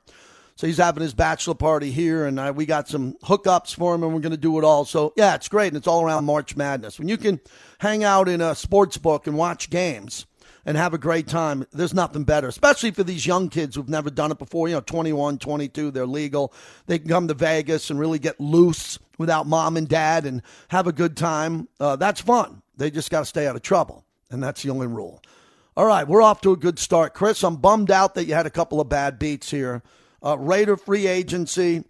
[0.56, 4.02] So he's having his bachelor party here, and uh, we got some hookups for him,
[4.02, 4.86] and we're going to do it all.
[4.86, 6.98] So yeah, it's great, and it's all around March Madness.
[6.98, 7.38] When you can
[7.80, 10.24] hang out in a sports book and watch games
[10.64, 14.10] and have a great time, there's nothing better, especially for these young kids who've never
[14.10, 14.68] done it before.
[14.68, 16.52] You know, 21, 22, they're legal.
[16.86, 20.86] They can come to Vegas and really get loose without mom and dad and have
[20.86, 21.68] a good time.
[21.80, 22.62] Uh, that's fun.
[22.76, 25.22] They just got to stay out of trouble, and that's the only rule.
[25.76, 27.14] All right, we're off to a good start.
[27.14, 29.82] Chris, I'm bummed out that you had a couple of bad beats here.
[30.22, 31.84] Uh, Raider free agency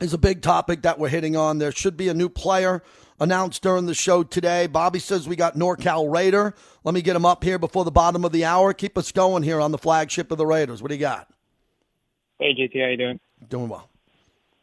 [0.00, 1.58] is a big topic that we're hitting on.
[1.58, 2.82] There should be a new player
[3.20, 4.66] announced during the show today.
[4.66, 6.54] Bobby says we got NorCal Raider.
[6.82, 8.72] Let me get him up here before the bottom of the hour.
[8.72, 10.82] Keep us going here on the flagship of the Raiders.
[10.82, 11.28] What do you got?
[12.38, 13.20] Hey, JT, how you doing?
[13.48, 13.88] Doing well.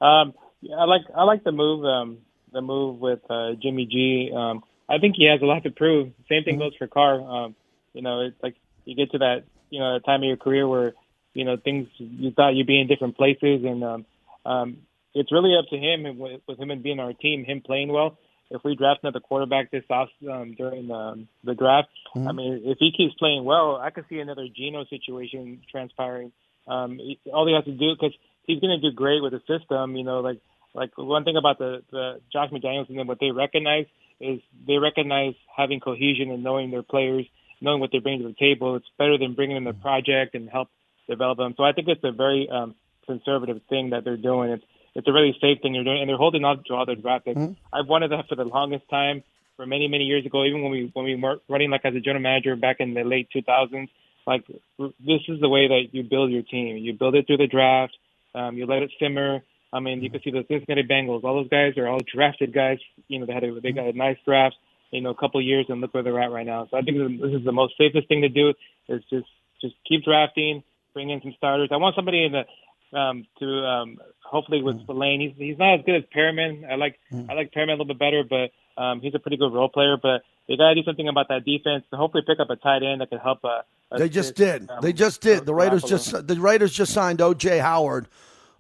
[0.02, 0.34] Um,
[0.76, 2.18] I like I like the move um,
[2.52, 4.32] the move with uh, Jimmy G.
[4.36, 6.12] Um, I think he has a lot to prove.
[6.30, 6.64] Same thing mm-hmm.
[6.64, 7.22] goes for Carr.
[7.22, 7.56] Um,
[7.94, 10.94] you know, it's like you get to that you know time of your career where
[11.34, 14.06] you know things you thought you'd be in different places, and um,
[14.46, 14.78] um,
[15.14, 17.90] it's really up to him and with, with him and being our team, him playing
[17.90, 18.18] well.
[18.50, 22.28] If we draft another quarterback this off um, during um, the draft, mm-hmm.
[22.28, 26.32] I mean, if he keeps playing well, I could see another Geno situation transpiring.
[26.68, 27.00] Um,
[27.34, 28.14] all he has to do because
[28.46, 29.96] he's going to do great with the system.
[29.96, 30.40] You know, like
[30.74, 33.86] like one thing about the the Josh McDaniels and what they recognize
[34.20, 37.26] is they recognize having cohesion and knowing their players,
[37.62, 38.76] knowing what they bring to the table.
[38.76, 40.70] It's better than bringing in the project and help
[41.10, 41.54] develop them.
[41.58, 44.52] So I think it's a very um, conservative thing that they're doing.
[44.52, 44.64] It's
[44.98, 47.26] it's a really safe thing they're doing, and they're holding on to all their draft
[47.26, 47.40] picks.
[47.40, 47.54] Mm-hmm.
[47.72, 49.24] I've wanted that for the longest time,
[49.56, 50.44] for many many years ago.
[50.44, 53.04] Even when we when we were running like as a general manager back in the
[53.04, 53.90] late 2000s,
[54.26, 54.44] like
[54.80, 56.78] this is the way that you build your team.
[56.78, 57.96] You build it through the draft.
[58.34, 59.42] Um, you let it simmer.
[59.72, 61.24] I mean, you can see the Cincinnati Bengals.
[61.24, 62.80] All those guys are all drafted guys.
[63.08, 64.56] You know, they had a, they got a nice draft.
[64.92, 66.68] you know a couple of years and look where they're at right now.
[66.72, 68.54] So I think this is the most safest thing to do
[68.90, 69.28] is just
[69.62, 71.70] just keep drafting, bring in some starters.
[71.72, 72.44] I want somebody in the
[72.94, 75.22] um, to um, hopefully with Spillane.
[75.22, 76.66] He's he's not as good as Perryman.
[76.70, 79.54] I like I like Perryman a little bit better, but um, he's a pretty good
[79.54, 79.98] role player.
[80.02, 82.84] But they got to do something about that defense and hopefully pick up a tight
[82.84, 83.44] end that could help.
[83.44, 83.62] Uh,
[83.98, 84.70] they just did.
[84.70, 85.46] Um, they just did.
[85.46, 87.60] The Raiders just the Raiders just signed O.J.
[87.60, 88.08] Howard,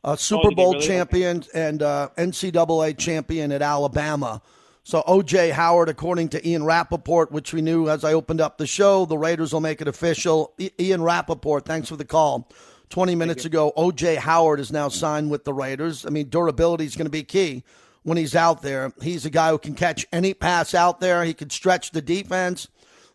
[0.03, 0.85] a Super oh, Bowl really?
[0.85, 4.41] champion and uh, NCAA champion at Alabama.
[4.83, 5.49] So O.J.
[5.49, 9.17] Howard, according to Ian Rapoport, which we knew as I opened up the show, the
[9.17, 10.53] Raiders will make it official.
[10.59, 12.49] I- Ian Rapoport, thanks for the call.
[12.89, 14.15] 20 minutes ago, O.J.
[14.15, 16.06] Howard is now signed with the Raiders.
[16.06, 17.63] I mean, durability is going to be key
[18.04, 18.93] when he's out there.
[19.02, 21.23] He's a guy who can catch any pass out there.
[21.23, 22.69] He can stretch the defense.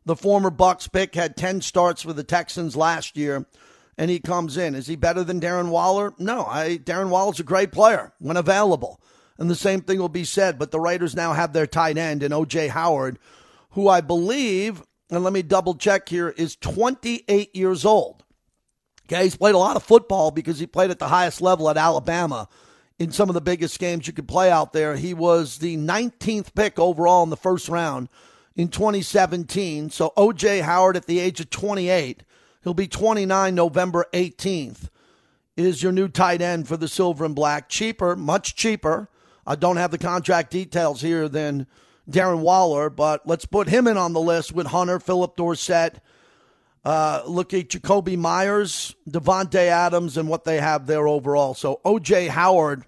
[0.04, 3.46] The former Bucs pick had 10 starts for the Texans last year,
[3.96, 4.74] and he comes in.
[4.74, 6.12] Is he better than Darren Waller?
[6.18, 9.00] No, I, Darren Waller's a great player when available.
[9.38, 12.22] And the same thing will be said, but the Raiders now have their tight end
[12.22, 12.68] in O.J.
[12.68, 13.18] Howard,
[13.70, 18.24] who I believe, and let me double check here, is 28 years old.
[19.12, 21.76] Okay, he's played a lot of football because he played at the highest level at
[21.76, 22.48] Alabama
[22.98, 24.96] in some of the biggest games you could play out there.
[24.96, 28.08] He was the 19th pick overall in the first round
[28.56, 29.90] in 2017.
[29.90, 32.22] So OJ Howard at the age of 28,
[32.64, 34.88] he'll be 29 November 18th,
[35.58, 37.68] is your new tight end for the Silver and Black.
[37.68, 39.10] Cheaper, much cheaper.
[39.46, 41.66] I don't have the contract details here than
[42.10, 46.00] Darren Waller, but let's put him in on the list with Hunter, Phillip Dorsett.
[46.84, 51.54] Uh, look at Jakobi Meyers, Davante Adams, and what they have there overall.
[51.54, 52.84] So OJ Howard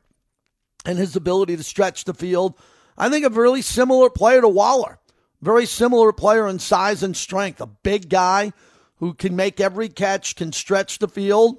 [0.85, 2.59] and his ability to stretch the field.
[2.99, 4.99] I think a really similar player to Waller.
[5.41, 7.61] Very similar player in size and strength.
[7.61, 8.53] A big guy
[8.97, 11.59] who can make every catch, can stretch the field.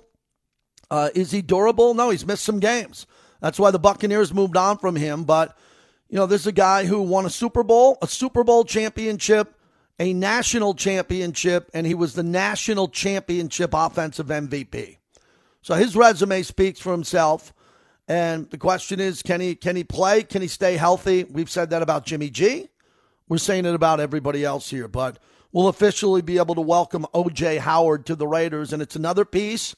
[0.90, 1.94] Uh, is he durable?
[1.94, 3.06] No, he's missed some games.
[3.42, 5.24] That's why the Buccaneers moved on from him.
[5.24, 5.58] But,
[6.10, 9.54] you know, this is a guy who won a Super Bowl, a Super Bowl championship,
[10.00, 14.98] a national championship, and he was the national championship offensive MVP.
[15.62, 17.54] So his resume speaks for himself.
[18.08, 20.22] And the question is, can he can he play?
[20.24, 21.24] Can he stay healthy?
[21.24, 22.70] We've said that about Jimmy G.
[23.28, 25.18] We're saying it about everybody else here, but
[25.52, 29.76] we'll officially be able to welcome OJ Howard to the Raiders, and it's another piece.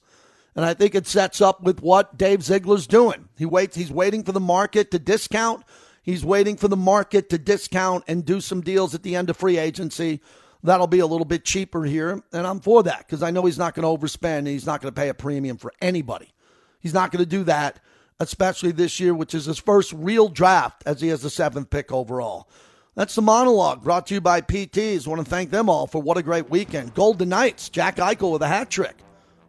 [0.58, 3.30] And I think it sets up with what Dave Ziegler's doing.
[3.38, 3.78] He waits.
[3.78, 5.64] He's waiting for the market to discount.
[6.08, 9.36] He's waiting for the market to discount and do some deals at the end of
[9.36, 10.22] free agency.
[10.64, 13.58] That'll be a little bit cheaper here, and I'm for that because I know he's
[13.58, 16.32] not going to overspend and he's not going to pay a premium for anybody.
[16.80, 17.82] He's not going to do that,
[18.22, 21.92] especially this year, which is his first real draft as he has the seventh pick
[21.92, 22.48] overall.
[22.96, 25.06] That's the monologue brought to you by PTs.
[25.06, 26.94] I want to thank them all for what a great weekend.
[26.94, 28.96] Golden Knights, Jack Eichel with a hat trick.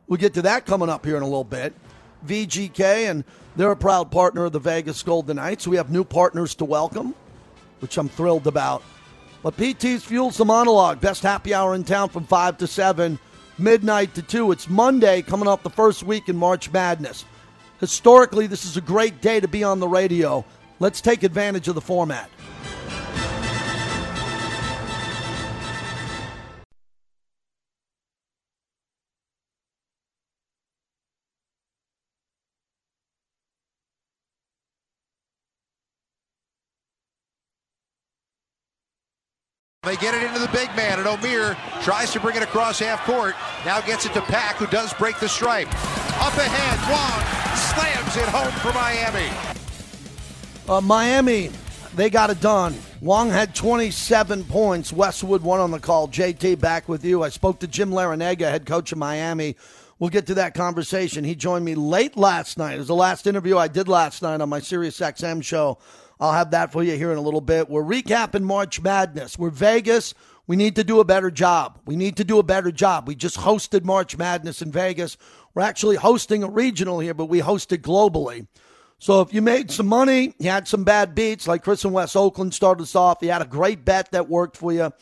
[0.09, 1.73] We'll get to that coming up here in a little bit.
[2.27, 3.25] VGK, and
[3.57, 5.67] they're a proud partner of the Vegas Golden Knights.
[5.67, 7.15] We have new partners to welcome,
[7.81, 8.83] which I'm thrilled about.
[9.43, 11.01] But PT's fuels the monologue.
[11.01, 13.19] Best happy hour in town from 5 to 7,
[13.59, 14.53] midnight to 2.
[14.53, 17.25] It's Monday coming up the first week in March Madness.
[17.81, 20.45] Historically, this is a great day to be on the radio.
[20.81, 22.29] Let's take advantage of the format.
[39.89, 43.03] They get it into the big man, and Omier tries to bring it across half
[43.07, 43.35] court.
[43.65, 45.69] Now gets it to Pack, who does break the stripe.
[46.21, 47.25] Up ahead, Wong
[47.73, 49.31] slams it home for Miami.
[50.69, 51.51] Uh, Miami,
[51.95, 52.77] they got it done.
[53.01, 54.93] Wong had 27 points.
[54.93, 56.07] Westwood One on the call.
[56.07, 57.23] JT, back with you.
[57.23, 59.57] I spoke to Jim Larrañaga, head coach of Miami.
[59.99, 61.25] We'll get to that conversation.
[61.25, 62.75] He joined me late last night.
[62.75, 65.79] It was the last interview I did last night on my Sirius XM show
[66.21, 67.69] I'll have that for you here in a little bit.
[67.71, 69.39] We're recapping March Madness.
[69.39, 70.15] We're Vegas.
[70.47, 71.79] We need to do a better job.
[71.85, 73.07] We need to do a better job.
[73.07, 75.17] We just hosted March Madness in Vegas.
[75.55, 78.47] We're actually hosting a regional here, but we hosted globally.
[78.99, 82.17] So if you made some money, you had some bad beats, like Chris and West
[82.17, 84.93] Oakland started us off, you had a great bet that worked for you,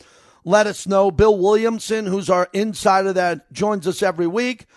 [0.45, 1.09] let us know.
[1.09, 4.67] Bill Williamson, who's our insider that joins us every week.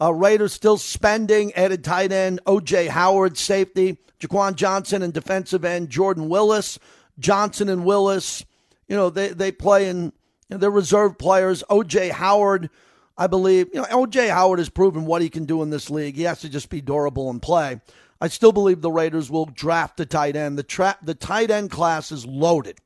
[0.00, 2.86] Uh, Raiders still spending, added tight end O.J.
[2.86, 3.98] Howard, safety.
[4.20, 6.78] Jaquan Johnson and defensive end Jordan Willis.
[7.18, 8.44] Johnson and Willis,
[8.88, 10.12] you know, they, they play in, you
[10.50, 11.62] know, they're reserve players.
[11.70, 12.70] OJ Howard,
[13.16, 16.16] I believe, you know, OJ Howard has proven what he can do in this league.
[16.16, 17.80] He has to just be durable and play.
[18.20, 20.58] I still believe the Raiders will draft a tight end.
[20.58, 22.78] The, tra- the tight end class is loaded,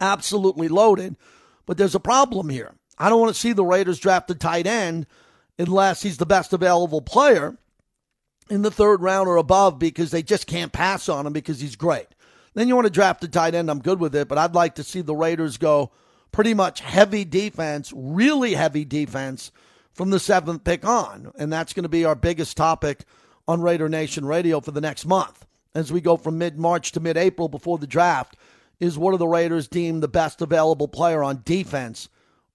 [0.00, 1.16] absolutely loaded.
[1.66, 2.74] But there's a problem here.
[2.98, 5.06] I don't want to see the Raiders draft a tight end
[5.60, 7.56] unless he's the best available player
[8.48, 11.76] in the third round or above because they just can't pass on him because he's
[11.76, 12.06] great.
[12.54, 13.70] Then you want to draft a tight end.
[13.70, 15.92] I'm good with it, but I'd like to see the Raiders go
[16.32, 19.52] pretty much heavy defense, really heavy defense
[19.92, 21.30] from the seventh pick on.
[21.38, 23.04] And that's going to be our biggest topic
[23.46, 27.00] on Raider Nation Radio for the next month as we go from mid March to
[27.00, 28.36] mid April before the draft.
[28.80, 32.08] Is what are the Raiders deem the best available player on defense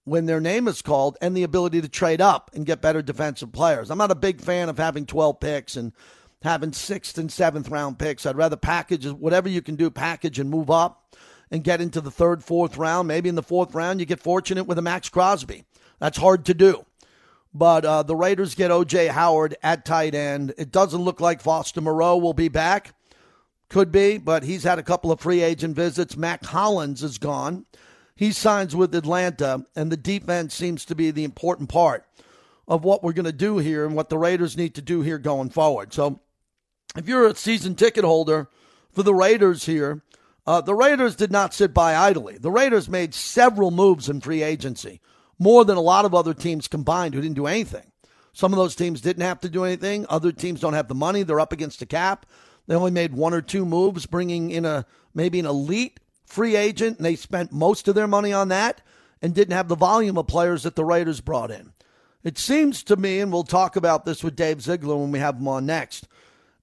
[0.06, 3.52] when their name is called and the ability to trade up and get better defensive
[3.52, 3.90] players?
[3.90, 5.92] I'm not a big fan of having 12 picks and
[6.42, 8.24] having sixth and seventh round picks.
[8.24, 11.14] I'd rather package whatever you can do, package and move up
[11.50, 13.08] and get into the third, fourth round.
[13.08, 15.64] Maybe in the fourth round, you get fortunate with a Maxx Crosby.
[15.98, 16.86] That's hard to do.
[17.52, 19.08] But uh, the Raiders get O.J.
[19.08, 20.54] Howard at tight end.
[20.58, 22.94] It doesn't look like Foster Moreau will be back.
[23.68, 26.16] Could be, but he's had a couple of free agent visits.
[26.16, 27.66] Mack Hollins is gone.
[28.16, 32.06] He signs with Atlanta, and the defense seems to be the important part
[32.66, 35.18] of what we're going to do here and what the Raiders need to do here
[35.18, 35.92] going forward.
[35.92, 36.20] So
[36.96, 38.48] if you're a season ticket holder
[38.90, 40.02] for the Raiders here,
[40.46, 42.38] uh, the Raiders did not sit by idly.
[42.38, 45.00] The Raiders made several moves in free agency,
[45.38, 47.92] more than a lot of other teams combined who didn't do anything.
[48.32, 50.06] Some of those teams didn't have to do anything.
[50.08, 51.22] Other teams don't have the money.
[51.22, 52.26] They're up against the cap.
[52.66, 56.98] They only made one or two moves, bringing in a maybe an elite free agent,
[56.98, 58.82] and they spent most of their money on that
[59.22, 61.72] and didn't have the volume of players that the Raiders brought in.
[62.22, 65.36] It seems to me, and we'll talk about this with Dave Ziegler when we have
[65.36, 66.08] him on next,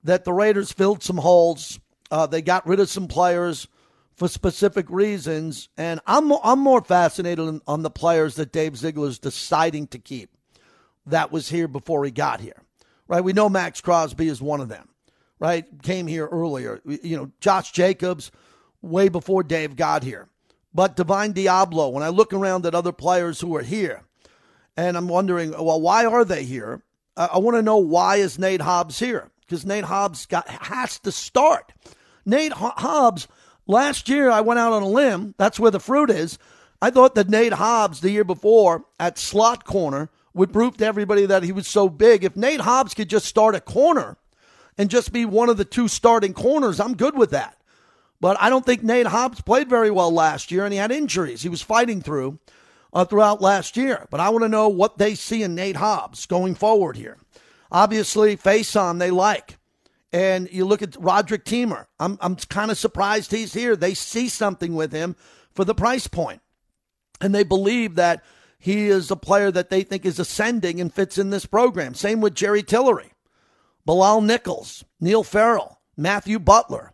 [0.03, 1.79] that the Raiders filled some holes.
[2.11, 3.67] Uh, they got rid of some players
[4.13, 9.19] for specific reasons, and I'm I'm more fascinated on, on the players that Dave Ziegler's
[9.19, 10.29] deciding to keep.
[11.05, 12.61] That was here before he got here,
[13.07, 13.23] right?
[13.23, 14.89] We know Maxx Crosby is one of them,
[15.39, 15.65] right?
[15.81, 16.81] Came here earlier.
[16.85, 18.31] You know, Josh Jacobs,
[18.83, 20.27] way before Dave got here.
[20.75, 24.03] But Divine Deablo, when I look around at other players who are here,
[24.77, 26.83] and I'm wondering, well, why are they here?
[27.17, 29.31] I, I want to know why is Nate Hobbs here?
[29.41, 31.73] Because Nate Hobbs got has to start.
[32.25, 33.27] Nate Hobbs
[33.65, 35.35] Last year, I went out on a limb.
[35.37, 36.37] That's where the fruit is.
[36.81, 41.25] I thought that Nate Hobbs, the year before, at slot corner, would prove to everybody
[41.25, 42.23] that he was so big.
[42.23, 44.17] If Nate Hobbs could just start a corner
[44.77, 47.57] and just be one of the two starting corners, I'm good with that.
[48.23, 51.41] But I don't think Nate Hobbs played very well last year, and he had injuries
[51.41, 52.39] he was fighting through
[52.93, 54.07] uh, throughout last year.
[54.09, 57.17] But I want to know what they see in Nate Hobbs going forward here.
[57.69, 59.57] Obviously, face on they like.
[60.13, 61.87] And you look at Roderick Teamer.
[61.99, 63.75] I'm, I'm kind of surprised he's here.
[63.75, 65.17] They see something with him
[65.51, 66.39] for the price point.
[67.19, 68.23] And they believe that
[68.57, 71.93] he is a player that they think is ascending and fits in this program.
[71.93, 73.11] Same with Jerry Tillery,
[73.85, 76.92] Bilal Nichols, Neil Farrell, Matthew Butler.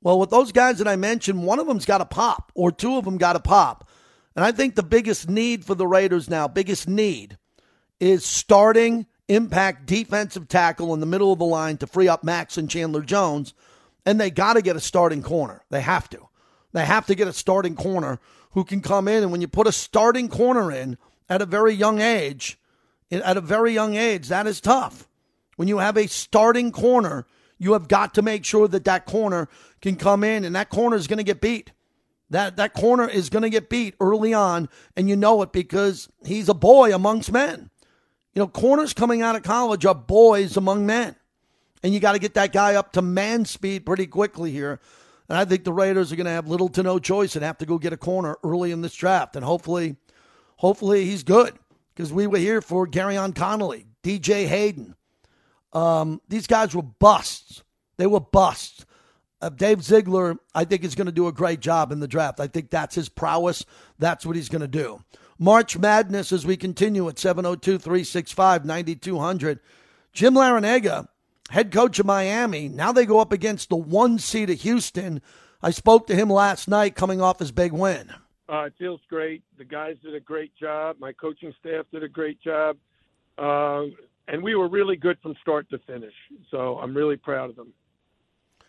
[0.00, 2.96] Well, with those guys that I mentioned, one of them's got a pop, or two
[2.96, 3.88] of them got a pop.
[4.36, 7.36] And I think the biggest need for the Raiders now, biggest need,
[7.98, 12.56] is starting impact defensive tackle in the middle of the line to free up Maxx
[12.56, 13.54] and Chandler Jones.
[14.06, 15.64] And they got to get a starting corner.
[15.70, 16.28] They have to.
[16.72, 18.20] They have to get a starting corner
[18.52, 19.22] who can come in.
[19.22, 20.96] And when you put a starting corner in
[21.28, 22.58] at a very young age,
[23.10, 25.08] at a very young age, that is tough.
[25.56, 27.26] When you have a starting corner,
[27.58, 29.48] you have got to make sure that that corner
[29.82, 31.72] can come in, and that corner is going to get beat.
[32.30, 36.08] That that corner is going to get beat early on, and you know it because
[36.24, 37.70] he's a boy amongst men.
[38.34, 41.16] You know, corners coming out of college are boys among men.
[41.82, 44.80] And you got to get that guy up to man speed pretty quickly here.
[45.28, 47.58] And I think the Raiders are going to have little to no choice and have
[47.58, 49.36] to go get a corner early in this draft.
[49.36, 49.96] And hopefully,
[50.56, 51.58] hopefully he's good
[51.94, 54.94] because we were here for Gareon Conley, DJ Hayden.
[55.72, 57.62] Um, these guys were busts.
[57.96, 58.86] They were busts.
[59.40, 62.40] Uh, Dave Ziegler, I think, is going to do a great job in the draft.
[62.40, 63.64] I think that's his prowess.
[63.98, 65.04] That's what he's going to do.
[65.38, 69.60] March Madness as we continue at 702 365 9200.
[70.12, 71.06] Jim Larrañaga,
[71.50, 75.22] head coach of Miami, now they go up against the one seed of Houston.
[75.62, 78.10] I spoke to him last night coming off his big win.
[78.48, 79.42] Uh, it feels great.
[79.58, 80.96] The guys did a great job.
[80.98, 82.76] My coaching staff did a great job.
[83.36, 83.84] Uh,
[84.28, 86.14] and we were really good from start to finish.
[86.50, 87.72] So I'm really proud of them.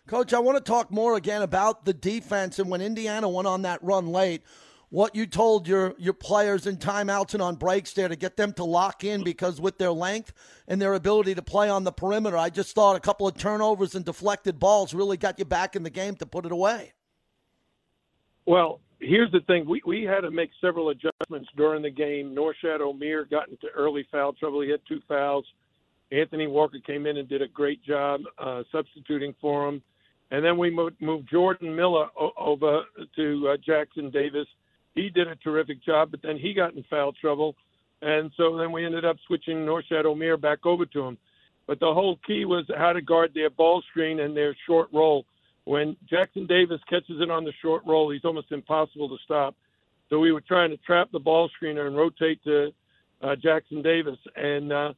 [0.08, 3.62] Coach, I want to talk more again about the defense and when Indiana went on
[3.64, 4.42] that run late
[4.90, 8.52] what you told your your players in timeouts and on breaks there to get them
[8.54, 10.34] to lock in because with their length
[10.68, 13.96] and their ability to play on the perimeter, I just thought a couple of turnovers
[13.96, 16.94] and deflected balls really got you back in the game to put it away.
[18.46, 22.36] Well, here's the thing: we we had to make several adjustments during the game.
[22.36, 24.62] Norchad Omier got into early foul trouble.
[24.62, 25.46] He had two fouls.
[26.12, 29.82] Anthony Walker came in and did a great job uh, substituting for him.
[30.32, 32.82] And then we moved, moved Jordan Miller over
[33.16, 34.48] to uh, Jackson Davis
[34.96, 37.56] he did a terrific job, but then he got in foul trouble,
[38.02, 41.18] and so then we ended up switching Norchad Omier back over to him.
[41.68, 45.26] But the whole key was how to guard their ball screen and their short roll.
[45.70, 49.56] When Jackson Davis catches it on the short roll, he's almost impossible to stop.
[50.10, 52.74] So we were trying to trap the ball screener and rotate to
[53.22, 54.94] uh, Jackson Davis, and uh,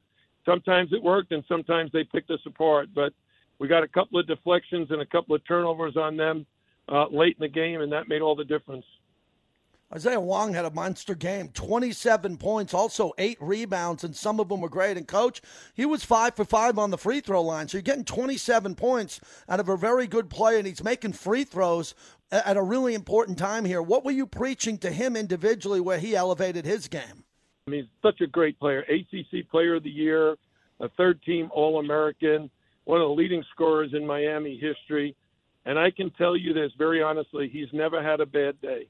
[0.46, 2.88] sometimes it worked, and sometimes they picked us apart.
[2.96, 3.12] But
[3.60, 6.46] we got a couple of deflections and a couple of turnovers on them
[6.88, 8.86] uh, late in the game, and that made all the difference.
[9.94, 14.62] Isaiah Wong had a monster game 27 points, also eight rebounds, and some of them
[14.62, 14.96] were great.
[14.96, 15.42] And, coach,
[15.74, 17.68] he was five for five on the free throw line.
[17.68, 19.20] So you're getting 27 points
[19.50, 21.94] out of a very good player, and he's making free throws
[22.32, 23.82] at a really important time here.
[23.82, 27.26] What were you preaching to him individually where he elevated his game?
[27.68, 28.86] I mean, such a great player.
[28.90, 30.38] ACC Player of the Year,
[30.80, 32.50] a third team All American,
[32.86, 35.16] one of the leading scorers in Miami history.
[35.66, 38.88] And I can tell you this very honestly, he's never had a bad day.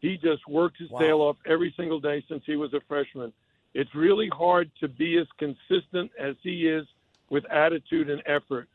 [0.00, 1.00] He just worked his wow.
[1.00, 3.32] tail off every single day since he was a freshman.
[3.74, 6.86] It's really hard to be as consistent as he is
[7.30, 8.68] with attitude and effort.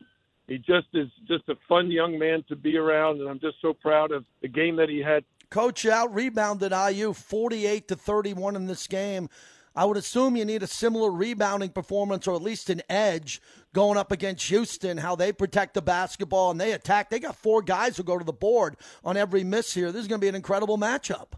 [0.46, 3.72] He just is just a fun young man to be around, and I'm just so
[3.72, 5.24] proud of the game that he had.
[5.50, 9.28] Coach out rebounded IU 48 to 31 in this game.
[9.76, 13.98] I would assume you need a similar rebounding performance or at least an edge going
[13.98, 17.10] up against Houston, how they protect the basketball and they attack.
[17.10, 19.90] They got four guys who go to the board on every miss here.
[19.90, 21.32] This is going to be an incredible matchup.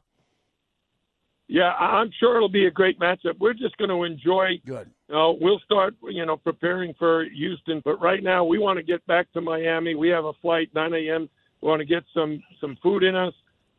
[1.49, 3.39] Yeah, I'm sure it'll be a great matchup.
[3.39, 4.61] We're just going to enjoy.
[4.67, 4.91] Good.
[5.09, 8.83] You know, we'll start, you know, preparing for Houston, but right now we want to
[8.83, 9.95] get back to Miami.
[9.95, 11.31] We have a flight 9 a.m.
[11.61, 13.33] We want to get some some food in us,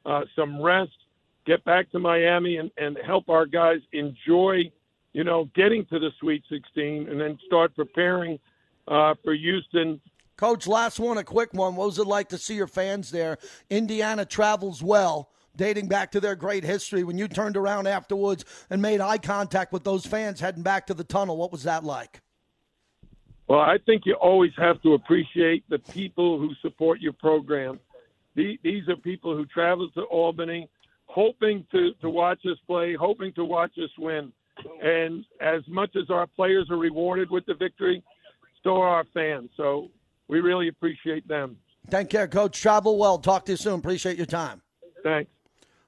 [0.05, 0.93] uh, some rest,
[1.47, 4.69] get back to Miami and, and help our guys enjoy,
[5.13, 8.37] you know, getting to the Sweet 16 and then start preparing
[8.87, 9.99] uh, for Houston.
[10.35, 11.75] Coach, last one, a quick one.
[11.75, 13.37] What was it like to see your fans there?
[13.69, 17.03] Indiana travels well, dating back to their great history.
[17.03, 20.93] When you turned around afterwards and made eye contact with those fans heading back to
[20.93, 22.21] the tunnel, what was that like?
[23.47, 27.79] Well, I think you always have to appreciate the people who support your program.
[28.35, 30.69] These are people who travel to Albany
[31.07, 34.31] hoping to, to watch us play, hoping to watch us win.
[34.81, 38.03] And as much as our players are rewarded with the victory,
[38.63, 39.49] so are our fans.
[39.55, 39.89] So
[40.27, 41.57] we really appreciate them.
[41.89, 42.59] Thank care, Coach.
[42.59, 43.17] Travel well.
[43.17, 43.79] Talk to you soon.
[43.79, 44.61] Appreciate your time.
[45.03, 45.31] Thanks.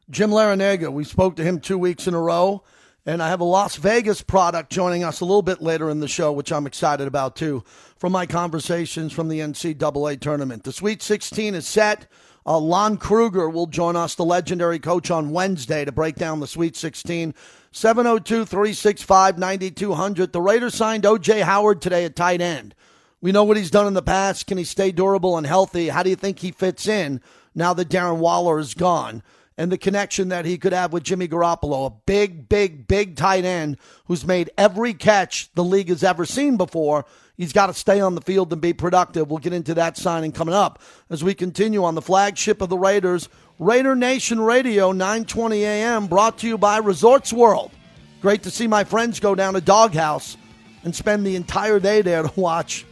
[0.09, 2.63] Jim Larrañaga, we spoke to him two weeks in a row.
[3.05, 6.07] And I have a Las Vegas product joining us a little bit later in the
[6.07, 7.63] show, which I'm excited about too,
[7.97, 10.63] from my conversations from the NCAA tournament.
[10.63, 12.07] The Sweet 16 is set.
[12.49, 16.47] Uh, Lon Kruger will join us, the legendary coach, on Wednesday to break down the
[16.47, 17.35] Sweet 16.
[17.71, 20.33] 702 365 9200.
[20.33, 21.41] The Raiders signed O.J.
[21.41, 22.73] Howard today at tight end.
[23.21, 24.47] We know what he's done in the past.
[24.47, 25.89] Can he stay durable and healthy?
[25.89, 27.21] How do you think he fits in
[27.53, 29.21] now that Darren Waller is gone?
[29.55, 33.45] And the connection that he could have with Jimmy Garoppolo, a big, big, big tight
[33.45, 37.05] end who's made every catch the league has ever seen before
[37.39, 39.29] He's got to stay on the field and be productive.
[39.29, 42.77] We'll get into that signing coming up as we continue on the flagship of the
[42.77, 43.29] Raiders,
[43.59, 47.71] Raider Nation Radio, 920 a.m., brought to you by Resorts World.
[48.19, 50.35] Great to see my friends go down to Doghouse
[50.83, 52.85] and spend the entire day there to watch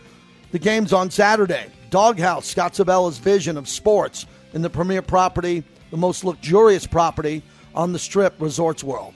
[0.53, 1.65] the games on Saturday.
[1.89, 7.43] Doghouse, Scott Sibella's vision of sports in the premier property, the most luxurious property
[7.75, 9.13] on the strip, Resorts World.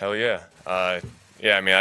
[0.00, 0.40] Hell yeah.
[0.66, 1.00] Uh,
[1.42, 1.80] yeah, I mean, I,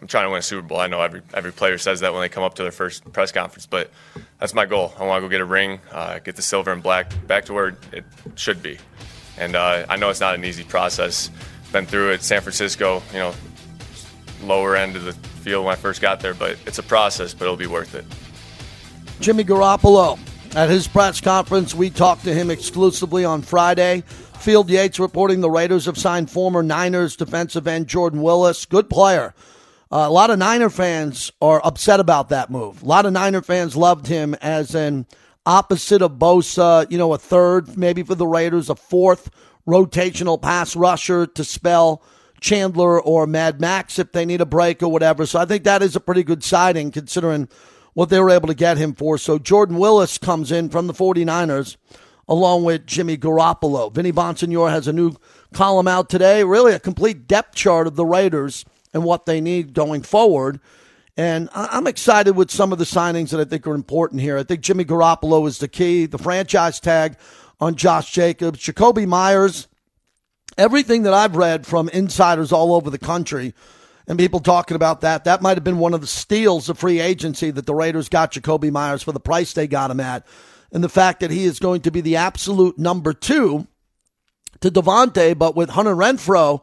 [0.00, 0.78] I'm trying to win a Super Bowl.
[0.78, 3.32] I know every every player says that when they come up to their first press
[3.32, 3.90] conference, but
[4.38, 4.92] that's my goal.
[4.98, 7.54] I want to go get a ring, uh, get the silver and black back to
[7.54, 8.76] where it should be.
[9.38, 11.30] And uh, I know it's not an easy process.
[11.72, 13.34] Been through it, San Francisco, you know,
[14.42, 17.46] lower end of the field when I first got there, but it's a process, but
[17.46, 18.04] it'll be worth it.
[19.18, 20.18] Jimmy Garoppolo
[20.56, 24.02] at his press conference, we talked to him exclusively on Friday.
[24.38, 28.64] Field Yates reporting the Raiders have signed former Niners defensive end Jordan Willis.
[28.64, 29.34] Good player.
[29.92, 32.82] Uh, a lot of Niner fans are upset about that move.
[32.82, 35.06] A lot of Niner fans loved him as an
[35.44, 39.30] opposite of Bosa, you know, a third, maybe for the Raiders, a fourth
[39.66, 42.02] rotational pass rusher to spell
[42.40, 45.26] Chandler or Mad Max if they need a break or whatever.
[45.26, 47.48] So I think that is a pretty good signing considering
[47.94, 49.18] what they were able to get him for.
[49.18, 51.76] So Jordan Willis comes in from the 49ers
[52.28, 53.92] along with Jimmy Garoppolo.
[53.92, 55.14] Vinny Bonsignore has a new
[55.52, 58.64] column out today, really a complete depth chart of the Raiders
[58.94, 60.60] and what they need going forward.
[61.16, 64.38] And I'm excited with some of the signings that I think are important here.
[64.38, 67.16] I think Jimmy Garoppolo is the key, the franchise tag
[67.60, 68.60] on Josh Jacobs.
[68.60, 69.66] Jakobi Meyers
[70.56, 73.54] everything that I've read from insiders all over the country
[74.06, 77.00] and people talking about that, that might have been one of the steals of free
[77.00, 80.26] agency that the Raiders got Jakobi Meyers for the price they got him at.
[80.72, 83.66] And the fact that he is going to be the absolute number two
[84.60, 86.62] to Davante, but with Hunter Renfrow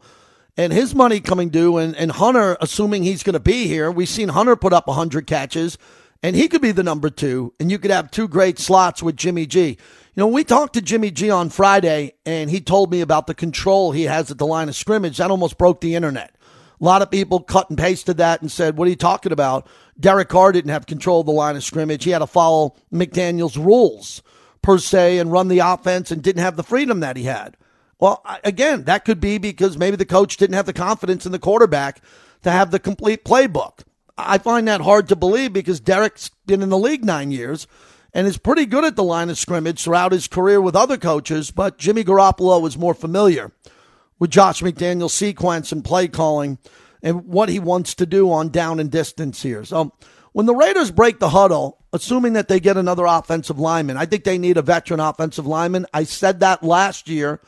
[0.56, 3.90] and his money coming due and, and Hunter assuming he's going to be here.
[3.90, 5.78] We've seen Hunter put up 100 catches
[6.22, 9.16] and he could be the number two, and you could have two great slots with
[9.16, 9.68] Jimmy G.
[9.68, 9.76] You
[10.16, 13.92] know, we talked to Jimmy G on Friday, and he told me about the control
[13.92, 15.18] he has at the line of scrimmage.
[15.18, 16.34] That almost broke the internet.
[16.80, 19.66] A lot of people cut and pasted that and said, What are you talking about?
[19.98, 22.04] Derek Carr didn't have control of the line of scrimmage.
[22.04, 24.22] He had to follow McDaniels' rules,
[24.62, 27.56] per se, and run the offense and didn't have the freedom that he had.
[27.98, 31.38] Well, again, that could be because maybe the coach didn't have the confidence in the
[31.40, 32.00] quarterback
[32.44, 33.80] to have the complete playbook.
[34.16, 37.66] I find that hard to believe because Derek's been in the league nine years
[38.12, 41.50] and is pretty good at the line of scrimmage throughout his career with other coaches,
[41.50, 43.50] but Jimmy Garoppolo is more familiar
[44.18, 46.58] with Josh McDaniels' sequence and play calling
[47.02, 49.64] and what he wants to do on down and distance here.
[49.64, 49.92] So
[50.32, 54.24] when the Raiders break the huddle, assuming that they get another offensive lineman, I think
[54.24, 55.86] they need a veteran offensive lineman.
[55.94, 57.40] I said that last year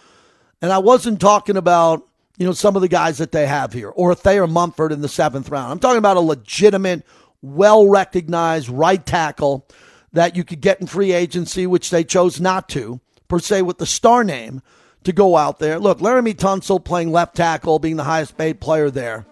[0.62, 2.06] and I wasn't talking about,
[2.38, 5.08] you know, some of the guys that they have here or Thayer Munford in the
[5.08, 5.72] seventh round.
[5.72, 7.04] I'm talking about a legitimate,
[7.42, 9.66] well recognized right tackle
[10.12, 13.78] that you could get in free agency, which they chose not to, per se, with
[13.78, 14.62] the star name
[15.05, 15.78] to go out there.
[15.78, 19.26] Look, Laremy Tunsil playing left tackle, being the highest paid player there.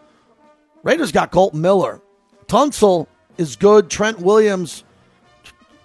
[0.83, 2.01] Raiders got Kolton Miller.
[2.47, 3.07] Tunsil
[3.37, 3.91] is good.
[3.91, 4.85] Trent Williams,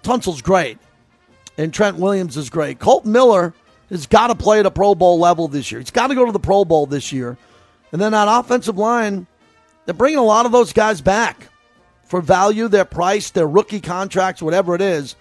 [0.02, 0.78] Tunsil's great.
[1.58, 2.78] And Trent Williams is great.
[2.78, 3.54] Kolton Miller
[3.90, 5.80] has got to play at a Pro Bowl level this year.
[5.80, 7.36] He's got to go to the Pro Bowl this year.
[7.92, 9.26] And then that offensive line,
[9.84, 11.48] they're bringing a lot of those guys back
[12.02, 15.14] for value, their price, their rookie contracts, whatever it is.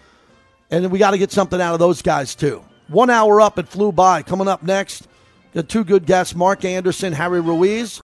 [0.72, 2.64] And we got to get something out of those guys too.
[2.94, 4.22] One hour up, it flew by.
[4.22, 5.08] Coming up next,
[5.54, 8.02] the two good guests Mark Anderson, Harry Ruiz.